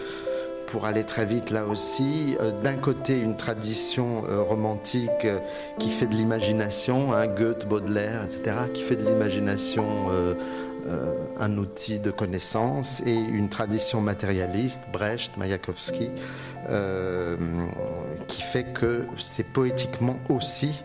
pour 0.71 0.85
aller 0.85 1.03
très 1.03 1.25
vite 1.25 1.49
là 1.49 1.65
aussi, 1.65 2.37
euh, 2.39 2.51
d'un 2.61 2.77
côté 2.77 3.19
une 3.19 3.35
tradition 3.35 4.23
euh, 4.29 4.41
romantique 4.41 5.25
euh, 5.25 5.39
qui 5.79 5.91
fait 5.91 6.07
de 6.07 6.15
l'imagination, 6.15 7.13
hein, 7.13 7.27
Goethe, 7.27 7.67
Baudelaire, 7.67 8.23
etc., 8.23 8.55
qui 8.73 8.81
fait 8.81 8.95
de 8.95 9.03
l'imagination 9.03 9.85
un 11.39 11.57
outil 11.57 11.99
de 11.99 12.09
connaissance, 12.09 13.01
et 13.05 13.13
une 13.13 13.49
tradition 13.49 14.01
matérialiste, 14.01 14.81
Brecht, 14.91 15.37
Mayakovsky, 15.37 16.09
qui 18.27 18.41
fait 18.41 18.63
que 18.63 19.05
c'est 19.17 19.45
poétiquement 19.45 20.17
aussi 20.29 20.83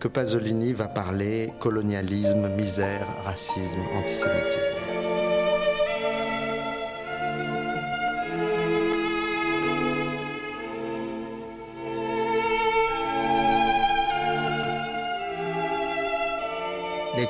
que 0.00 0.08
Pasolini 0.08 0.72
va 0.72 0.88
parler 0.88 1.52
colonialisme, 1.60 2.48
misère, 2.48 3.06
racisme, 3.24 3.80
antisémitisme. 3.96 4.87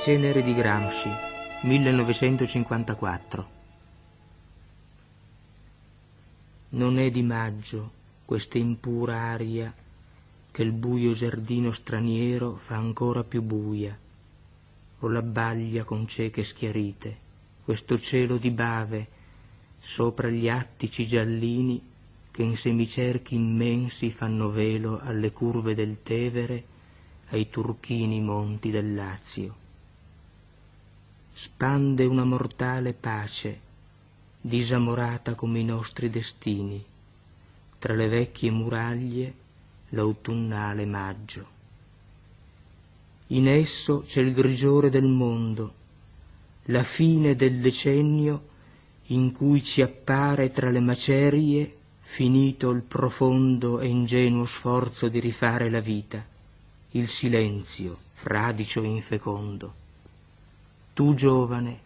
Le 0.07 0.43
di 0.43 0.55
Gramsci, 0.55 1.11
1954. 1.63 3.49
Non 6.71 6.99
è 6.99 7.11
di 7.11 7.23
maggio 7.23 7.91
questa 8.25 8.57
impura 8.57 9.17
aria 9.17 9.75
che 10.51 10.63
il 10.63 10.73
buio 10.73 11.13
giardino 11.13 11.73
straniero 11.73 12.55
fa 12.55 12.77
ancora 12.77 13.23
più 13.23 13.43
buia, 13.43 13.99
o 15.01 15.09
la 15.09 15.21
baglia 15.21 15.85
con 15.85 16.07
cieche 16.07 16.43
schiarite, 16.43 17.17
questo 17.65 17.99
cielo 17.99 18.39
di 18.39 18.51
bave 18.51 19.09
sopra 19.79 20.29
gli 20.29 20.49
attici 20.49 21.07
giallini 21.07 21.83
che 22.31 22.43
in 22.43 22.57
semicerchi 22.57 23.35
immensi 23.35 24.11
fanno 24.11 24.49
velo 24.49 25.01
alle 25.01 25.33
curve 25.33 25.75
del 25.75 26.03
Tevere, 26.03 26.65
ai 27.31 27.51
turchini 27.51 28.23
monti 28.23 28.71
del 28.71 28.95
Lazio 28.95 29.67
spande 31.41 32.05
una 32.05 32.25
mortale 32.25 32.95
pace, 32.95 33.61
disamorata 34.41 35.37
come 35.37 35.61
i 35.61 35.65
nostri 35.65 36.11
destini, 36.11 36.85
tra 37.79 37.95
le 37.95 38.09
vecchie 38.09 38.51
muraglie 38.51 39.35
l'autunnale 39.91 40.85
maggio. 40.85 41.47
In 43.29 43.47
esso 43.47 44.03
c'è 44.05 44.21
il 44.21 44.35
grigiore 44.35 44.91
del 44.91 45.07
mondo, 45.07 45.75
la 46.65 46.83
fine 46.83 47.37
del 47.37 47.61
decennio 47.61 48.49
in 49.07 49.31
cui 49.31 49.63
ci 49.63 49.81
appare 49.81 50.51
tra 50.51 50.71
le 50.71 50.81
macerie 50.81 51.77
finito 52.01 52.71
il 52.71 52.83
profondo 52.83 53.79
e 53.79 53.87
ingenuo 53.87 54.45
sforzo 54.45 55.07
di 55.07 55.21
rifare 55.21 55.71
la 55.71 55.81
vita, 55.81 56.27
il 56.91 57.07
silenzio 57.07 57.97
fradicio 58.13 58.83
e 58.83 58.87
infecondo 58.87 59.78
tu 60.99 61.15
giovane, 61.15 61.79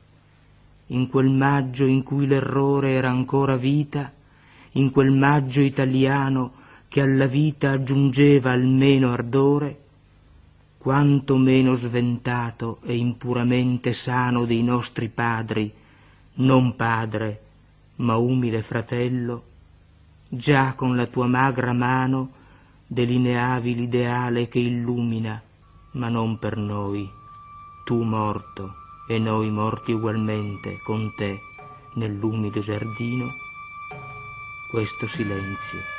in 0.86 1.06
quel 1.10 1.28
maggio 1.28 1.84
in 1.84 2.02
cui 2.02 2.26
l'errore 2.26 2.92
era 2.92 3.10
ancora 3.10 3.58
vita, 3.58 4.10
in 4.70 4.90
quel 4.90 5.10
maggio 5.10 5.60
italiano 5.60 6.52
che 6.88 7.02
alla 7.02 7.26
vita 7.26 7.72
aggiungeva 7.72 8.52
almeno 8.52 9.12
ardore, 9.12 9.80
quanto 10.78 11.36
meno 11.36 11.74
sventato 11.74 12.78
e 12.84 12.96
impuramente 12.96 13.92
sano 13.92 14.46
dei 14.46 14.62
nostri 14.62 15.10
padri, 15.10 15.70
non 16.36 16.74
padre, 16.74 17.42
ma 17.96 18.16
umile 18.16 18.62
fratello, 18.62 19.42
già 20.26 20.72
con 20.72 20.96
la 20.96 21.04
tua 21.04 21.26
magra 21.26 21.74
mano 21.74 22.30
delineavi 22.86 23.74
l'ideale 23.74 24.48
che 24.48 24.60
illumina, 24.60 25.38
ma 25.90 26.08
non 26.08 26.38
per 26.38 26.56
noi, 26.56 27.06
tu 27.84 28.00
morto 28.00 28.80
e 29.14 29.18
noi 29.18 29.50
morti 29.50 29.92
ugualmente 29.92 30.80
con 30.82 31.12
te 31.14 31.42
nell'umido 31.96 32.60
giardino, 32.60 33.36
questo 34.70 35.06
silenzio. 35.06 35.91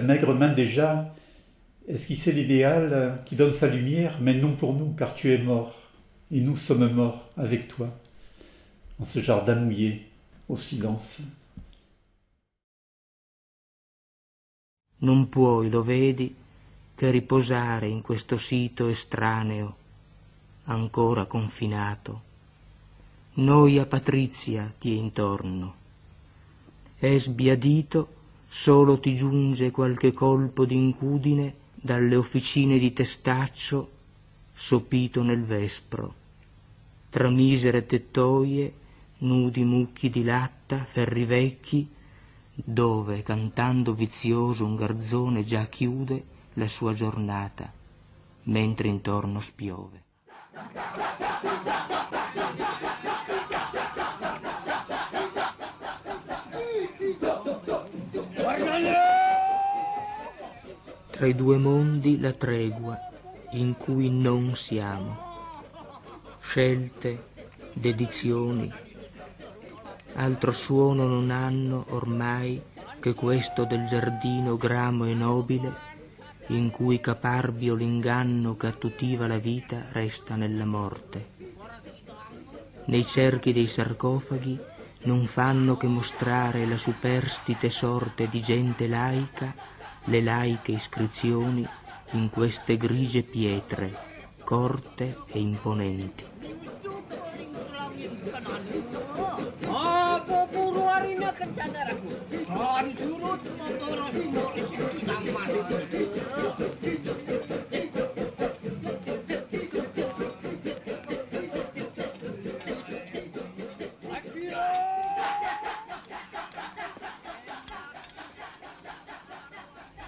Ta 0.00 0.06
maigre 0.06 0.34
main 0.34 0.52
déjà 0.52 1.14
esquissait 1.86 2.32
l'idéal 2.32 3.22
qui 3.26 3.36
donne 3.36 3.52
sa 3.52 3.66
lumière, 3.66 4.18
mais 4.20 4.34
non 4.34 4.56
pour 4.56 4.72
nous, 4.74 4.94
car 4.94 5.14
tu 5.14 5.30
es 5.32 5.38
mort, 5.38 5.74
et 6.30 6.40
nous 6.40 6.56
sommes 6.56 6.90
morts 6.92 7.28
avec 7.36 7.68
toi, 7.68 7.88
en 8.98 9.04
ce 9.04 9.20
jardin 9.20 9.56
mouillé, 9.56 10.08
au 10.48 10.56
silence. 10.56 11.20
Non 15.02 15.28
puoi, 15.28 15.70
lo 15.70 15.82
vedi, 15.82 16.34
che 16.94 17.10
riposare 17.10 17.88
in 17.88 18.02
questo 18.02 18.36
sito 18.36 18.88
estraneo, 18.88 19.76
ancora 20.64 21.24
confinato. 21.26 22.28
Noia 23.34 23.86
patrizia 23.86 24.72
ti 24.78 24.94
è 24.94 24.98
intorno. 24.98 25.74
È 26.98 27.16
sbiadito 27.16 28.19
solo 28.52 28.98
ti 28.98 29.14
giunge 29.14 29.70
qualche 29.70 30.12
colpo 30.12 30.64
d'incudine 30.64 31.54
dalle 31.72 32.16
officine 32.16 32.78
di 32.78 32.92
testaccio 32.92 33.90
sopito 34.52 35.22
nel 35.22 35.44
vespro, 35.44 36.14
tra 37.10 37.30
misere 37.30 37.86
tettoie, 37.86 38.74
nudi 39.18 39.62
mucchi 39.62 40.10
di 40.10 40.24
latta, 40.24 40.78
ferri 40.78 41.24
vecchi, 41.24 41.88
dove, 42.52 43.22
cantando 43.22 43.94
vizioso, 43.94 44.64
un 44.64 44.74
garzone 44.74 45.44
già 45.44 45.66
chiude 45.66 46.24
la 46.54 46.66
sua 46.66 46.92
giornata, 46.92 47.72
mentre 48.42 48.88
intorno 48.88 49.38
spiove. 49.38 50.02
Tra 61.20 61.28
i 61.28 61.34
due 61.34 61.58
mondi 61.58 62.18
la 62.18 62.32
tregua 62.32 62.98
in 63.50 63.76
cui 63.76 64.08
non 64.08 64.56
siamo. 64.56 65.18
Scelte, 66.40 67.24
dedizioni, 67.74 68.72
altro 70.14 70.50
suono 70.50 71.06
non 71.06 71.30
hanno 71.30 71.84
ormai 71.90 72.58
che 73.00 73.12
questo 73.12 73.66
del 73.66 73.84
giardino 73.84 74.56
gramo 74.56 75.04
e 75.04 75.12
nobile 75.12 75.74
in 76.46 76.70
cui 76.70 77.00
caparbio 77.00 77.74
l'inganno 77.74 78.56
che 78.56 78.68
attutiva 78.68 79.26
la 79.26 79.38
vita 79.38 79.88
resta 79.90 80.36
nella 80.36 80.64
morte. 80.64 81.28
Nei 82.86 83.04
cerchi 83.04 83.52
dei 83.52 83.66
sarcofagi 83.66 84.58
non 85.02 85.26
fanno 85.26 85.76
che 85.76 85.86
mostrare 85.86 86.64
la 86.64 86.78
superstite 86.78 87.68
sorte 87.68 88.26
di 88.30 88.40
gente 88.40 88.88
laica, 88.88 89.69
le 90.04 90.20
laiche 90.20 90.72
iscrizioni 90.72 91.66
in 92.12 92.30
queste 92.30 92.76
grigie 92.76 93.22
pietre, 93.22 93.96
corte 94.42 95.18
e 95.26 95.38
imponenti. 95.38 96.24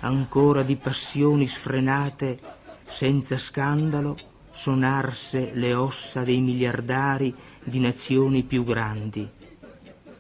Ancora 0.05 0.65
di 0.65 0.75
passioni 0.75 1.47
sfrenate, 1.47 2.37
senza 2.85 3.39
scandalo, 3.39 4.17
sonarse 4.51 5.53
le 5.55 5.75
ossa 5.75 6.25
dei 6.25 6.41
miliardari 6.41 7.33
di 7.63 7.79
nazioni 7.79 8.43
più 8.43 8.65
grandi. 8.65 9.29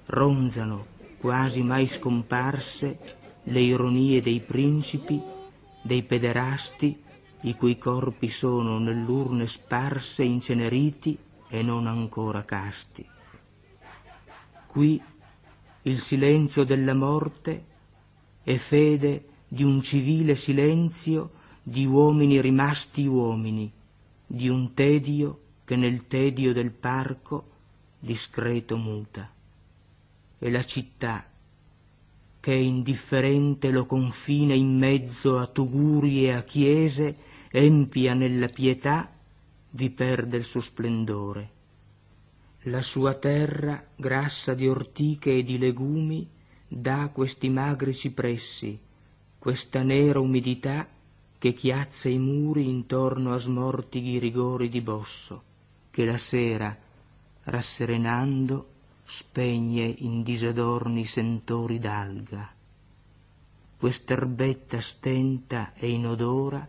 Ronzano, 0.06 0.86
quasi 1.18 1.62
mai 1.62 1.88
scomparse, 1.88 3.16
le 3.42 3.60
ironie 3.60 4.22
dei 4.22 4.38
principi, 4.38 5.20
dei 5.82 6.04
pederasti, 6.04 7.02
i 7.40 7.56
cui 7.56 7.76
corpi 7.76 8.28
sono 8.28 8.78
nell'urne 8.78 9.48
sparse, 9.48 10.22
inceneriti 10.22 11.18
e 11.48 11.60
non 11.62 11.88
ancora 11.88 12.44
casti. 12.44 13.04
Qui 14.64 15.02
il 15.82 15.98
silenzio 15.98 16.62
della 16.62 16.94
morte 16.94 17.64
è 18.44 18.54
fede 18.54 19.26
di 19.52 19.64
un 19.64 19.82
civile 19.82 20.34
silenzio 20.34 21.30
di 21.62 21.84
uomini 21.84 22.40
rimasti 22.40 23.04
uomini, 23.04 23.70
di 24.26 24.48
un 24.48 24.72
tedio 24.72 25.40
che 25.64 25.76
nel 25.76 26.06
tedio 26.06 26.54
del 26.54 26.70
parco 26.70 27.50
discreto 27.98 28.78
muta. 28.78 29.30
E 30.38 30.50
la 30.50 30.64
città, 30.64 31.26
che 32.40 32.54
indifferente 32.54 33.70
lo 33.70 33.84
confina 33.84 34.54
in 34.54 34.78
mezzo 34.78 35.38
a 35.38 35.46
tuguri 35.46 36.24
e 36.24 36.32
a 36.32 36.42
chiese, 36.44 37.14
empia 37.50 38.14
nella 38.14 38.48
pietà, 38.48 39.12
vi 39.68 39.90
perde 39.90 40.38
il 40.38 40.44
suo 40.44 40.62
splendore. 40.62 41.50
La 42.62 42.80
sua 42.80 43.12
terra, 43.12 43.84
grassa 43.94 44.54
di 44.54 44.66
ortiche 44.66 45.36
e 45.36 45.44
di 45.44 45.58
legumi, 45.58 46.26
dà 46.66 47.10
questi 47.12 47.50
magri 47.50 47.92
cipressi, 47.92 48.80
questa 49.42 49.82
nera 49.82 50.20
umidità 50.20 50.86
che 51.36 51.52
chiazza 51.52 52.08
i 52.08 52.16
muri 52.16 52.68
intorno 52.68 53.34
a 53.34 53.38
smortighi 53.38 54.20
rigori 54.20 54.68
di 54.68 54.80
bosso, 54.80 55.42
che 55.90 56.04
la 56.04 56.16
sera, 56.16 56.78
rasserenando, 57.42 58.68
spegne 59.02 59.82
in 59.82 60.22
disadorni 60.22 61.04
sentori 61.04 61.80
d'alga. 61.80 62.54
Quest'erbetta 63.78 64.80
stenta 64.80 65.72
e 65.74 65.90
inodora, 65.90 66.64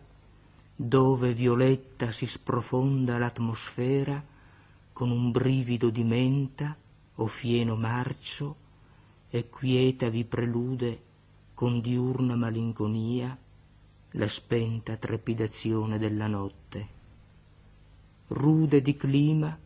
dove 0.74 1.32
violetta 1.32 2.10
si 2.10 2.26
sprofonda 2.26 3.18
l'atmosfera 3.18 4.20
con 4.92 5.12
un 5.12 5.30
brivido 5.30 5.90
di 5.90 6.02
menta 6.02 6.76
o 7.14 7.26
fieno 7.28 7.76
marcio, 7.76 8.56
e 9.30 9.48
quieta 9.48 10.08
vi 10.08 10.24
prelude 10.24 11.03
con 11.54 11.80
diurna 11.80 12.34
malinconia 12.34 13.38
la 14.10 14.28
spenta 14.28 14.96
trepidazione 14.96 15.98
della 15.98 16.26
notte. 16.26 16.88
Rude 18.28 18.82
di 18.82 18.96
clima, 18.96 19.56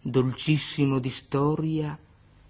dolcissimo 0.00 0.98
di 0.98 1.10
storia, 1.10 1.96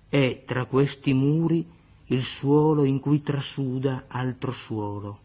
è 0.09 0.43
tra 0.47 0.65
questi 0.65 1.13
muri 1.13 1.67
il 2.07 2.23
suolo 2.23 2.85
in 2.85 3.01
cui 3.01 3.21
trasuda 3.23 4.05
altro 4.09 4.53
suolo. 4.53 5.19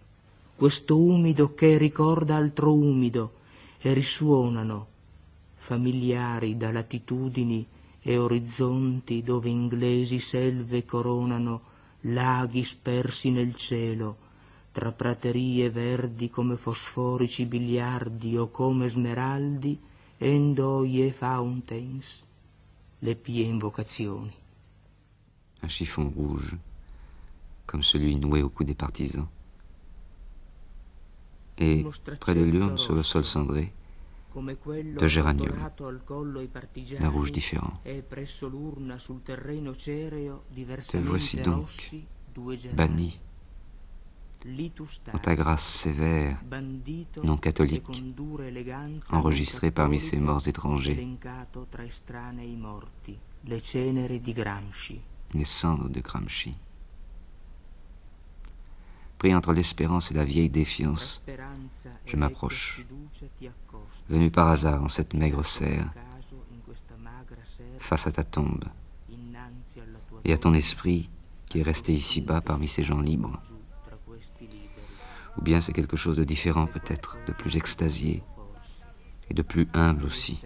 Questo 0.56 0.98
umido 0.98 1.54
che 1.54 1.78
ricorda 1.78 2.36
altro 2.36 2.74
umido 2.74 3.34
e 3.80 3.94
risuonano, 3.94 4.88
familiari 5.56 6.58
da 6.58 6.72
latitudini 6.72 7.66
e 8.02 8.18
orizzonti 8.18 9.24
dove 9.24 9.50
inglesi 9.50 10.20
selve 10.20 10.84
coronano 10.84 11.69
laghi 12.02 12.64
spersi 12.64 13.32
nel 13.32 13.56
cielo, 13.56 14.18
tra 14.72 14.92
praterie 14.92 15.70
verdi 15.70 16.30
come 16.30 16.56
fosforici 16.56 17.46
biliardi 17.46 18.38
o 18.38 18.50
come 18.50 18.88
smeraldi, 18.88 19.80
endoie 20.18 21.12
fountains, 21.12 22.26
le 23.00 23.16
pie 23.16 23.46
invocazioni. 23.46 24.34
Un 25.62 25.70
chiffon 25.70 26.10
rouge, 26.10 26.58
comme 27.66 27.84
celui 27.84 28.16
noué 28.16 28.42
au 28.42 28.50
cou 28.50 28.64
des 28.64 28.76
partisans. 28.76 29.28
Et 31.58 31.86
près 32.20 32.36
de 32.36 32.44
l'urne, 32.44 32.78
sur 32.78 32.96
le 32.96 33.04
sol 33.04 33.26
cendré, 33.26 33.74
de 34.36 35.08
géranium, 35.08 35.56
d'un 37.00 37.10
rouge 37.10 37.32
différent. 37.32 37.74
Te 40.92 40.98
voici 40.98 41.38
donc, 41.38 41.68
banni, 42.76 43.20
en 45.14 45.18
ta 45.18 45.36
grâce 45.36 45.66
sévère, 45.66 46.40
non 47.24 47.38
catholique, 47.38 47.84
enregistré 49.12 49.72
parmi 49.72 50.00
ces 50.00 50.18
morts 50.20 50.48
étrangers, 50.48 51.08
les 55.34 55.46
cendres 55.46 55.90
de 55.90 56.00
Gramsci. 56.02 56.56
Pris 59.20 59.36
entre 59.36 59.52
l'espérance 59.52 60.12
et 60.12 60.14
la 60.14 60.24
vieille 60.24 60.50
défiance, 60.50 61.22
je 62.06 62.16
m'approche, 62.16 62.86
venu 64.08 64.32
par 64.32 64.48
hasard 64.48 64.82
en 64.82 64.88
cette 64.88 65.14
maigre 65.14 65.46
serre, 65.46 65.92
face 67.80 68.08
à 68.08 68.14
ta 68.14 68.24
tombe, 68.24 68.64
et 70.24 70.32
à 70.32 70.38
ton 70.38 70.54
esprit 70.54 71.10
qui 71.48 71.60
est 71.60 71.64
resté 71.64 71.92
ici-bas 71.92 72.40
parmi 72.40 72.70
ces 72.70 72.82
gens 72.82 73.02
libres. 73.02 73.42
Ou 75.38 75.42
bien 75.42 75.60
c'est 75.60 75.74
quelque 75.74 75.98
chose 75.98 76.16
de 76.16 76.24
différent 76.24 76.66
peut-être, 76.68 77.18
de 77.28 77.34
plus 77.34 77.58
extasié 77.58 78.24
et 79.30 79.34
de 79.34 79.42
plus 79.42 79.68
humble 79.74 80.06
aussi. 80.06 80.42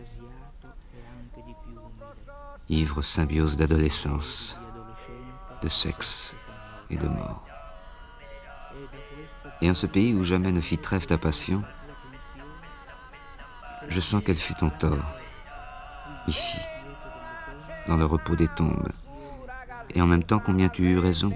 Ivre 2.69 3.03
symbiose 3.03 3.55
d'adolescence, 3.55 4.57
de 5.61 5.67
sexe 5.67 6.35
et 6.89 6.97
de 6.97 7.07
mort. 7.07 7.52
Et 9.63 9.69
en 9.69 9.73
ce 9.73 9.85
pays 9.85 10.13
où 10.13 10.25
jamais 10.25 10.51
ne 10.51 10.59
fit 10.59 10.77
trêve 10.77 11.05
ta 11.05 11.17
passion, 11.17 11.63
je 13.87 14.01
sens 14.01 14.21
quel 14.25 14.35
fut 14.35 14.55
ton 14.55 14.69
tort, 14.69 15.05
ici, 16.27 16.57
dans 17.87 17.95
le 17.95 18.03
repos 18.03 18.35
des 18.35 18.49
tombes, 18.49 18.89
et 19.91 20.01
en 20.01 20.05
même 20.05 20.25
temps 20.25 20.39
combien 20.39 20.67
tu 20.67 20.83
eus 20.83 20.99
raison, 20.99 21.31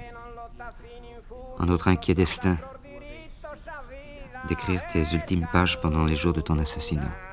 en 1.57 1.67
notre 1.67 1.87
inquiet 1.87 2.15
destin, 2.15 2.57
d'écrire 4.49 4.85
tes 4.87 5.03
ultimes 5.13 5.47
pages 5.53 5.79
pendant 5.79 6.03
les 6.03 6.17
jours 6.17 6.33
de 6.33 6.41
ton 6.41 6.59
assassinat. 6.59 7.26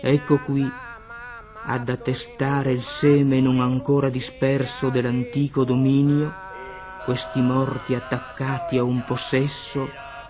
Ecco 0.00 0.38
qui 0.38 0.70
ad 1.68 1.88
attestare 1.88 2.70
il 2.70 2.82
seme 2.82 3.40
non 3.40 3.60
ancora 3.60 4.08
disperso 4.08 4.88
dell'antico 4.88 5.64
dominio 5.64 6.44
questi 7.04 7.40
morti 7.40 7.94
attaccati 7.94 8.78
a 8.78 8.82
un 8.82 9.04
possesso 9.04 9.88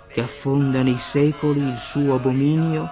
che 0.09 0.21
affonda 0.23 0.83
nei 0.83 0.99
secoli 0.99 1.61
il 1.61 1.77
suo 1.77 2.15
abominio 2.15 2.89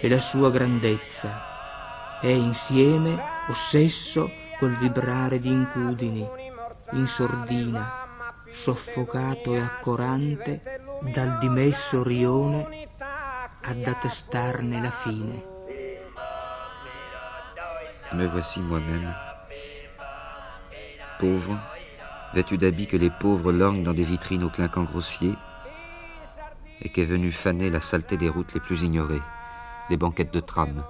e 0.00 0.08
la 0.08 0.20
sua 0.20 0.50
grandezza. 0.50 2.18
È 2.20 2.28
insieme, 2.28 3.20
ossesso, 3.48 4.30
quel 4.58 4.76
vibrare 4.76 5.40
di 5.40 5.48
incudini, 5.48 6.24
in 6.92 7.06
sordina, 7.06 8.42
soffocato 8.50 9.54
e 9.54 9.60
accorante 9.60 10.80
dal 11.12 11.38
dimesso 11.38 12.02
rione 12.02 12.88
ad 13.62 13.84
attestarne 13.84 14.80
la 14.80 14.90
fine. 14.90 15.53
Me 18.12 18.26
voici 18.26 18.60
moi-même, 18.60 19.12
pauvre, 21.18 21.58
vêtu 22.32 22.58
d'habits 22.58 22.86
que 22.86 22.96
les 22.96 23.10
pauvres 23.10 23.50
lorgnent 23.50 23.82
dans 23.82 23.94
des 23.94 24.04
vitrines 24.04 24.44
au 24.44 24.50
clinquant 24.50 24.84
grossier, 24.84 25.34
et 26.80 26.90
qu'est 26.90 27.04
venu 27.04 27.32
faner 27.32 27.70
la 27.70 27.80
saleté 27.80 28.16
des 28.16 28.28
routes 28.28 28.54
les 28.54 28.60
plus 28.60 28.82
ignorées, 28.82 29.22
des 29.88 29.96
banquettes 29.96 30.32
de 30.32 30.40
tram, 30.40 30.84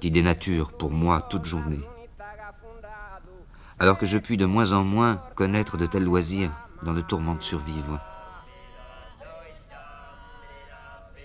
qui 0.00 0.10
dénaturent 0.10 0.72
pour 0.72 0.90
moi 0.90 1.20
toute 1.20 1.44
journée. 1.44 1.82
Alors 3.78 3.98
que 3.98 4.06
je 4.06 4.18
puis 4.18 4.36
de 4.36 4.46
moins 4.46 4.72
en 4.72 4.84
moins 4.84 5.16
connaître 5.34 5.76
de 5.76 5.86
tels 5.86 6.04
loisirs 6.04 6.52
dans 6.84 6.92
le 6.92 7.02
tourment 7.02 7.34
de 7.34 7.42
survivre. 7.42 8.00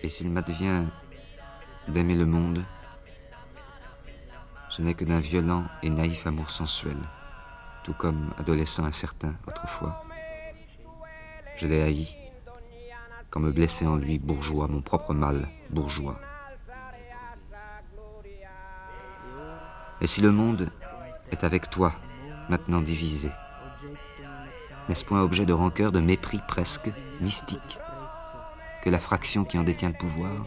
Et 0.04 0.10
s'il 0.10 0.32
m'advient 0.32 0.84
d'aimer 1.88 2.16
le 2.16 2.26
monde, 2.26 2.64
ce 4.78 4.84
n'est 4.84 4.94
que 4.94 5.06
d'un 5.06 5.20
violent 5.20 5.64
et 5.82 5.90
naïf 5.90 6.28
amour 6.28 6.52
sensuel, 6.52 6.98
tout 7.84 7.96
comme 7.96 8.32
adolescent 8.38 8.86
incertain 8.86 9.34
autrefois. 9.48 10.04
Je 11.56 11.66
l'ai 11.66 11.82
haï, 11.82 12.16
quand 13.32 13.40
me 13.40 13.52
blessait 13.52 13.88
en 13.88 13.96
lui 13.96 14.20
bourgeois, 14.20 14.68
mon 14.68 14.82
propre 14.82 15.16
mal 15.16 15.50
bourgeois. 15.72 16.20
Et 20.00 20.06
si 20.06 20.22
le 20.22 20.32
monde 20.32 20.70
est 21.32 21.44
avec 21.44 21.72
toi, 21.72 21.96
maintenant 22.48 22.82
divisé, 22.82 23.32
n'est-ce 24.90 25.06
point 25.06 25.24
objet 25.24 25.48
de 25.48 25.54
rancœur, 25.54 25.92
de 25.92 26.02
mépris 26.02 26.40
presque 26.48 26.92
mystique, 27.20 27.80
que 28.84 28.92
la 28.92 29.00
fraction 29.00 29.44
qui 29.44 29.58
en 29.58 29.64
détient 29.64 29.90
le 29.90 29.98
pouvoir 29.98 30.46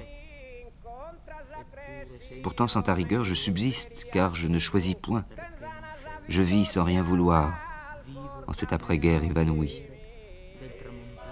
Pourtant, 2.42 2.68
sans 2.68 2.82
ta 2.82 2.94
rigueur, 2.94 3.24
je 3.24 3.34
subsiste, 3.34 4.06
car 4.12 4.34
je 4.34 4.48
ne 4.48 4.58
choisis 4.58 4.94
point. 4.94 5.24
Je 6.28 6.42
vis 6.42 6.64
sans 6.64 6.84
rien 6.84 7.02
vouloir, 7.02 7.58
en 8.46 8.52
cette 8.52 8.72
après-guerre 8.72 9.24
évanouie, 9.24 9.82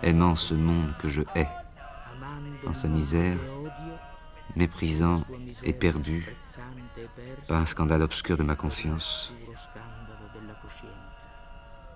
aimant 0.03 0.37
ce 0.37 0.55
monde 0.55 0.95
que 0.99 1.09
je 1.09 1.23
hais, 1.35 1.49
dans 2.65 2.75
sa 2.75 2.89
misère, 2.89 3.39
méprisant 4.57 5.23
et 5.63 5.73
perdu 5.73 6.35
par 7.47 7.61
un 7.61 7.67
scandale 7.67 8.03
obscur 8.03 8.37
de 8.37 8.43
ma 8.43 8.57
conscience. 8.57 9.33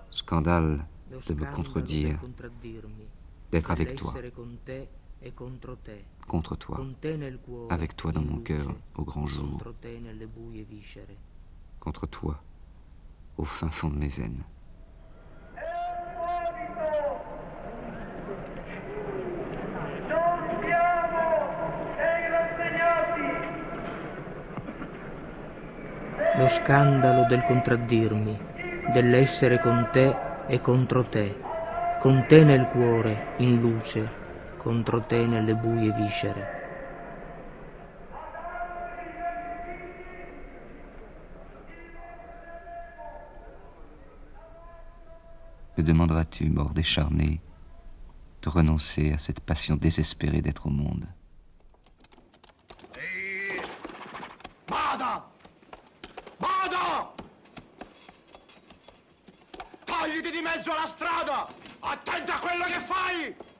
Scandale 0.09 0.85
de 1.27 1.33
me 1.33 1.45
contredire, 1.45 2.19
d'être 3.51 3.71
avec 3.71 3.95
toi 3.95 4.13
contre 5.31 6.55
toi, 6.55 6.79
avec 7.69 7.95
toi 7.95 8.11
dans 8.11 8.21
mon 8.21 8.37
cœur 8.37 8.67
au 8.95 9.03
grand 9.03 9.25
jour, 9.25 9.61
contre 11.79 12.07
toi 12.07 12.39
au 13.37 13.45
fin 13.45 13.69
fond 13.69 13.89
de 13.89 13.97
mes 13.97 14.09
veines. 14.09 14.43
Lo 26.35 26.47
scandalo 26.49 27.25
del 27.27 27.43
contraddirmi, 27.43 28.35
dell'essere 28.91 29.59
con 29.59 29.87
te 29.93 30.13
e 30.47 30.59
contro 30.59 31.05
te, 31.05 31.37
con 32.01 32.25
te 32.27 32.43
nel 32.43 32.67
cuore, 32.69 33.35
in 33.37 33.61
luce, 33.61 34.22
contro 34.63 35.01
te 35.01 35.25
nelle 35.27 35.55
buie 35.55 35.91
viscere. 35.91 36.61
Me 45.75 45.83
demanderas-tu, 45.83 46.49
mort 46.49 46.73
décharné, 46.73 47.41
de 48.41 48.49
renoncer 48.49 49.11
à 49.11 49.17
cette 49.17 49.41
passion 49.41 49.75
désespérée 49.75 50.41
d'être 50.41 50.67
au 50.67 50.69
monde 50.69 51.07
Bada! 54.65 55.25
Bada! 56.39 57.13
Togliti 59.85 60.31
di 60.31 60.41
mezzo 60.41 60.71
alla 60.71 60.87
strada! 60.87 61.47
Attenta 61.81 62.35
a 62.35 62.39
quello 62.39 62.63
che 62.65 62.79
fai! 62.79 63.52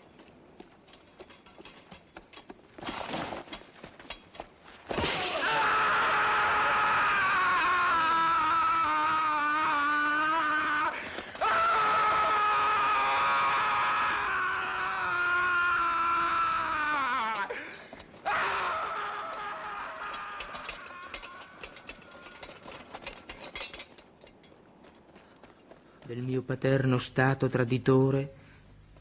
Paterno 26.63 26.97
stato 26.97 27.49
traditore, 27.49 28.31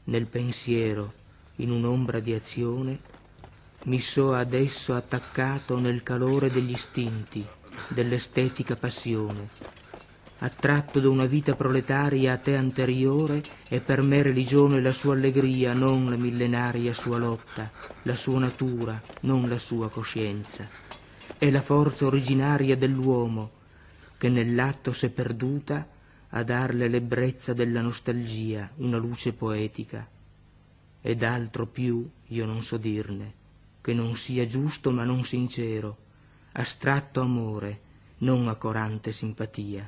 nel 0.05 0.25
pensiero, 0.25 1.13
in 1.57 1.71
un'ombra 1.71 2.19
di 2.19 2.33
azione, 2.33 2.99
mi 3.83 4.01
so 4.01 4.33
adesso 4.33 4.93
attaccato 4.93 5.79
nel 5.79 6.03
calore 6.03 6.51
degli 6.51 6.71
istinti, 6.71 7.41
dell'estetica 7.87 8.75
passione, 8.75 9.47
attratto 10.39 10.99
da 10.99 11.07
una 11.07 11.25
vita 11.25 11.55
proletaria 11.55 12.33
a 12.33 12.37
te 12.37 12.57
anteriore 12.57 13.41
e 13.69 13.79
per 13.79 14.01
me 14.01 14.21
religione 14.21 14.81
la 14.81 14.91
sua 14.91 15.13
allegria, 15.13 15.71
non 15.71 16.09
la 16.09 16.17
millenaria 16.17 16.93
sua 16.93 17.17
lotta, 17.17 17.71
la 18.01 18.15
sua 18.15 18.39
natura, 18.39 19.01
non 19.21 19.47
la 19.47 19.57
sua 19.57 19.89
coscienza. 19.89 20.67
È 21.37 21.49
la 21.49 21.61
forza 21.61 22.07
originaria 22.07 22.75
dell'uomo 22.75 23.51
che 24.17 24.27
nell'atto 24.27 24.91
s'è 24.91 25.07
perduta 25.11 25.92
a 26.35 26.43
darle 26.43 26.87
l'ebbrezza 26.87 27.53
della 27.53 27.81
nostalgia, 27.81 28.69
una 28.77 28.97
luce 28.97 29.33
poetica. 29.33 30.07
Ed 31.01 31.21
altro 31.21 31.67
più 31.67 32.09
io 32.27 32.45
non 32.45 32.63
so 32.63 32.77
dirne, 32.77 33.33
che 33.81 33.93
non 33.93 34.15
sia 34.15 34.47
giusto 34.47 34.89
ma 34.91 35.03
non 35.03 35.23
sincero, 35.23 35.95
astratto 36.53 37.21
amore, 37.21 37.79
non 38.19 38.47
accorante 38.47 39.11
simpatia. 39.11 39.87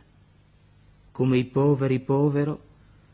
Come 1.11 1.37
i 1.37 1.45
poveri 1.45 1.99
povero, 1.99 2.63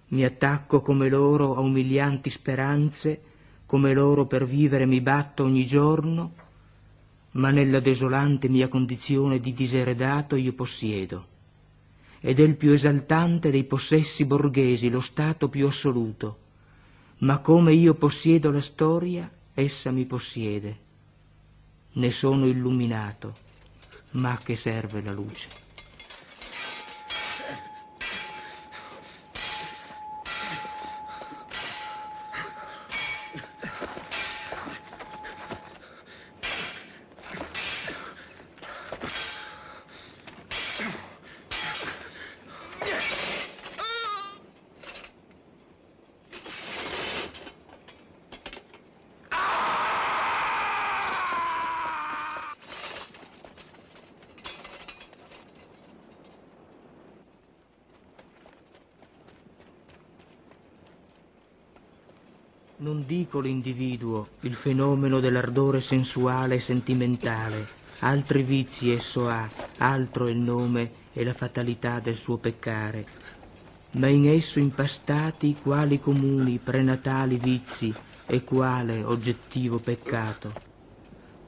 mi 0.10 0.26
attacco 0.26 0.82
come 0.82 1.08
loro 1.08 1.56
a 1.56 1.62
umilianti 1.62 2.30
speranze, 2.30 3.22
come 3.66 3.94
loro 3.94 4.26
per 4.26 4.46
vivere 4.46 4.86
mi 4.86 5.00
batto 5.00 5.44
ogni 5.46 5.66
giorno, 5.66 6.34
ma 7.32 7.50
nella 7.50 7.80
desolante 7.80 8.50
mia 8.50 8.68
condizione 8.68 9.40
di 9.40 9.54
diseredato 9.54 10.36
io 10.36 10.52
possiedo 10.52 11.30
ed 12.22 12.40
è 12.40 12.44
il 12.44 12.56
più 12.56 12.72
esaltante 12.72 13.50
dei 13.50 13.64
possessi 13.64 14.26
borghesi, 14.26 14.90
lo 14.90 15.02
stato 15.02 15.50
più 15.50 15.66
assoluto. 15.66 16.38
Ma 17.20 17.40
come 17.40 17.74
io 17.74 17.96
possiedo 17.96 18.52
la 18.52 18.62
storia, 18.62 19.30
essa 19.56 19.92
mi 19.92 20.06
possiede. 20.06 20.78
Ne 21.94 22.12
sono 22.12 22.46
illuminato, 22.46 23.36
ma 24.12 24.32
a 24.32 24.38
che 24.38 24.56
serve 24.56 25.02
la 25.02 25.12
luce? 25.12 25.61
Non 63.32 63.44
dico 63.44 63.50
l'individuo, 63.50 64.28
il 64.42 64.54
fenomeno 64.54 65.22
dell'ardore 65.22 65.80
sensuale 65.80 66.56
e 66.56 66.60
sentimentale. 66.60 67.66
Altri 68.00 68.44
vizi 68.44 68.92
esso 68.92 69.30
ha, 69.30 69.50
altro 69.78 70.28
è 70.28 70.32
il 70.32 70.38
nome 70.38 70.92
e 71.14 71.24
la 71.24 71.34
fatalità 71.34 72.02
del 72.02 72.18
suo 72.18 72.40
peccare. 72.40 73.06
Ma 73.92 74.08
in 74.08 74.28
esso 74.28 74.60
impastati 74.60 75.56
quali 75.62 75.98
comuni 75.98 76.60
prenatali 76.60 77.38
vizi 77.38 77.96
e 78.28 78.44
quale 78.44 79.02
oggettivo 79.02 79.80
peccato. 79.80 80.54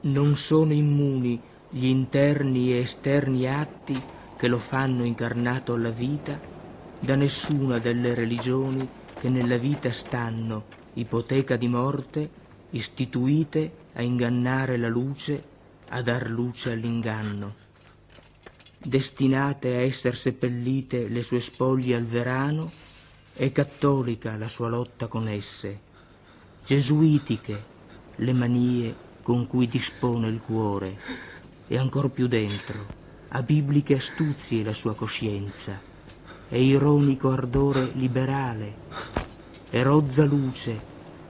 Non 0.02 0.36
sono 0.36 0.72
immuni 0.72 1.42
gli 1.68 1.84
interni 1.84 2.72
e 2.72 2.78
esterni 2.78 3.46
atti 3.46 4.02
che 4.36 4.48
lo 4.48 4.58
fanno 4.58 5.04
incarnato 5.04 5.74
alla 5.74 5.90
vita 5.90 6.40
da 6.98 7.14
nessuna 7.14 7.78
delle 7.78 8.14
religioni 8.14 8.88
che 9.18 9.28
nella 9.28 9.58
vita 9.58 9.92
stanno, 9.92 10.72
ipoteca 10.94 11.56
di 11.56 11.68
morte, 11.68 12.30
istituite 12.70 13.72
a 13.94 14.02
ingannare 14.02 14.76
la 14.76 14.88
luce, 14.88 15.42
a 15.88 16.02
dar 16.02 16.28
luce 16.28 16.72
all'inganno. 16.72 17.62
Destinate 18.78 19.68
a 19.68 19.80
esser 19.80 20.14
seppellite 20.14 21.08
le 21.08 21.22
sue 21.22 21.40
spoglie 21.40 21.96
al 21.96 22.04
verano, 22.04 22.70
è 23.32 23.50
cattolica 23.50 24.36
la 24.36 24.48
sua 24.48 24.68
lotta 24.68 25.06
con 25.06 25.26
esse, 25.28 25.80
gesuitiche 26.64 27.72
le 28.16 28.32
manie 28.32 28.94
con 29.22 29.46
cui 29.46 29.66
dispone 29.66 30.28
il 30.28 30.40
cuore, 30.40 30.98
e 31.66 31.78
ancor 31.78 32.10
più 32.10 32.26
dentro, 32.26 33.02
a 33.28 33.42
bibliche 33.42 33.94
astuzie 33.94 34.62
la 34.62 34.74
sua 34.74 34.94
coscienza, 34.94 35.80
e 36.48 36.62
ironico 36.62 37.30
ardore 37.30 37.90
liberale, 37.94 38.74
e 39.74 39.82
rozza 39.82 40.24
luce 40.24 40.80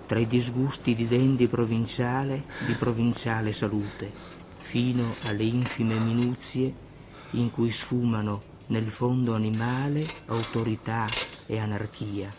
tra 0.04 0.18
i 0.18 0.26
disgusti 0.26 0.94
di 0.94 1.06
dendi 1.06 1.48
provinciale 1.48 2.44
di 2.58 2.74
provinciale 2.74 3.54
salute, 3.54 4.12
fino 4.56 5.16
alle 5.22 5.44
infime 5.44 5.98
minuzie 5.98 6.74
in 7.30 7.48
cui 7.48 7.70
sfumano 7.70 8.42
nel 8.66 8.84
fondo 8.84 9.32
animale 9.32 10.10
autorità 10.26 11.16
e 11.46 11.56
anarchia. 11.56 12.36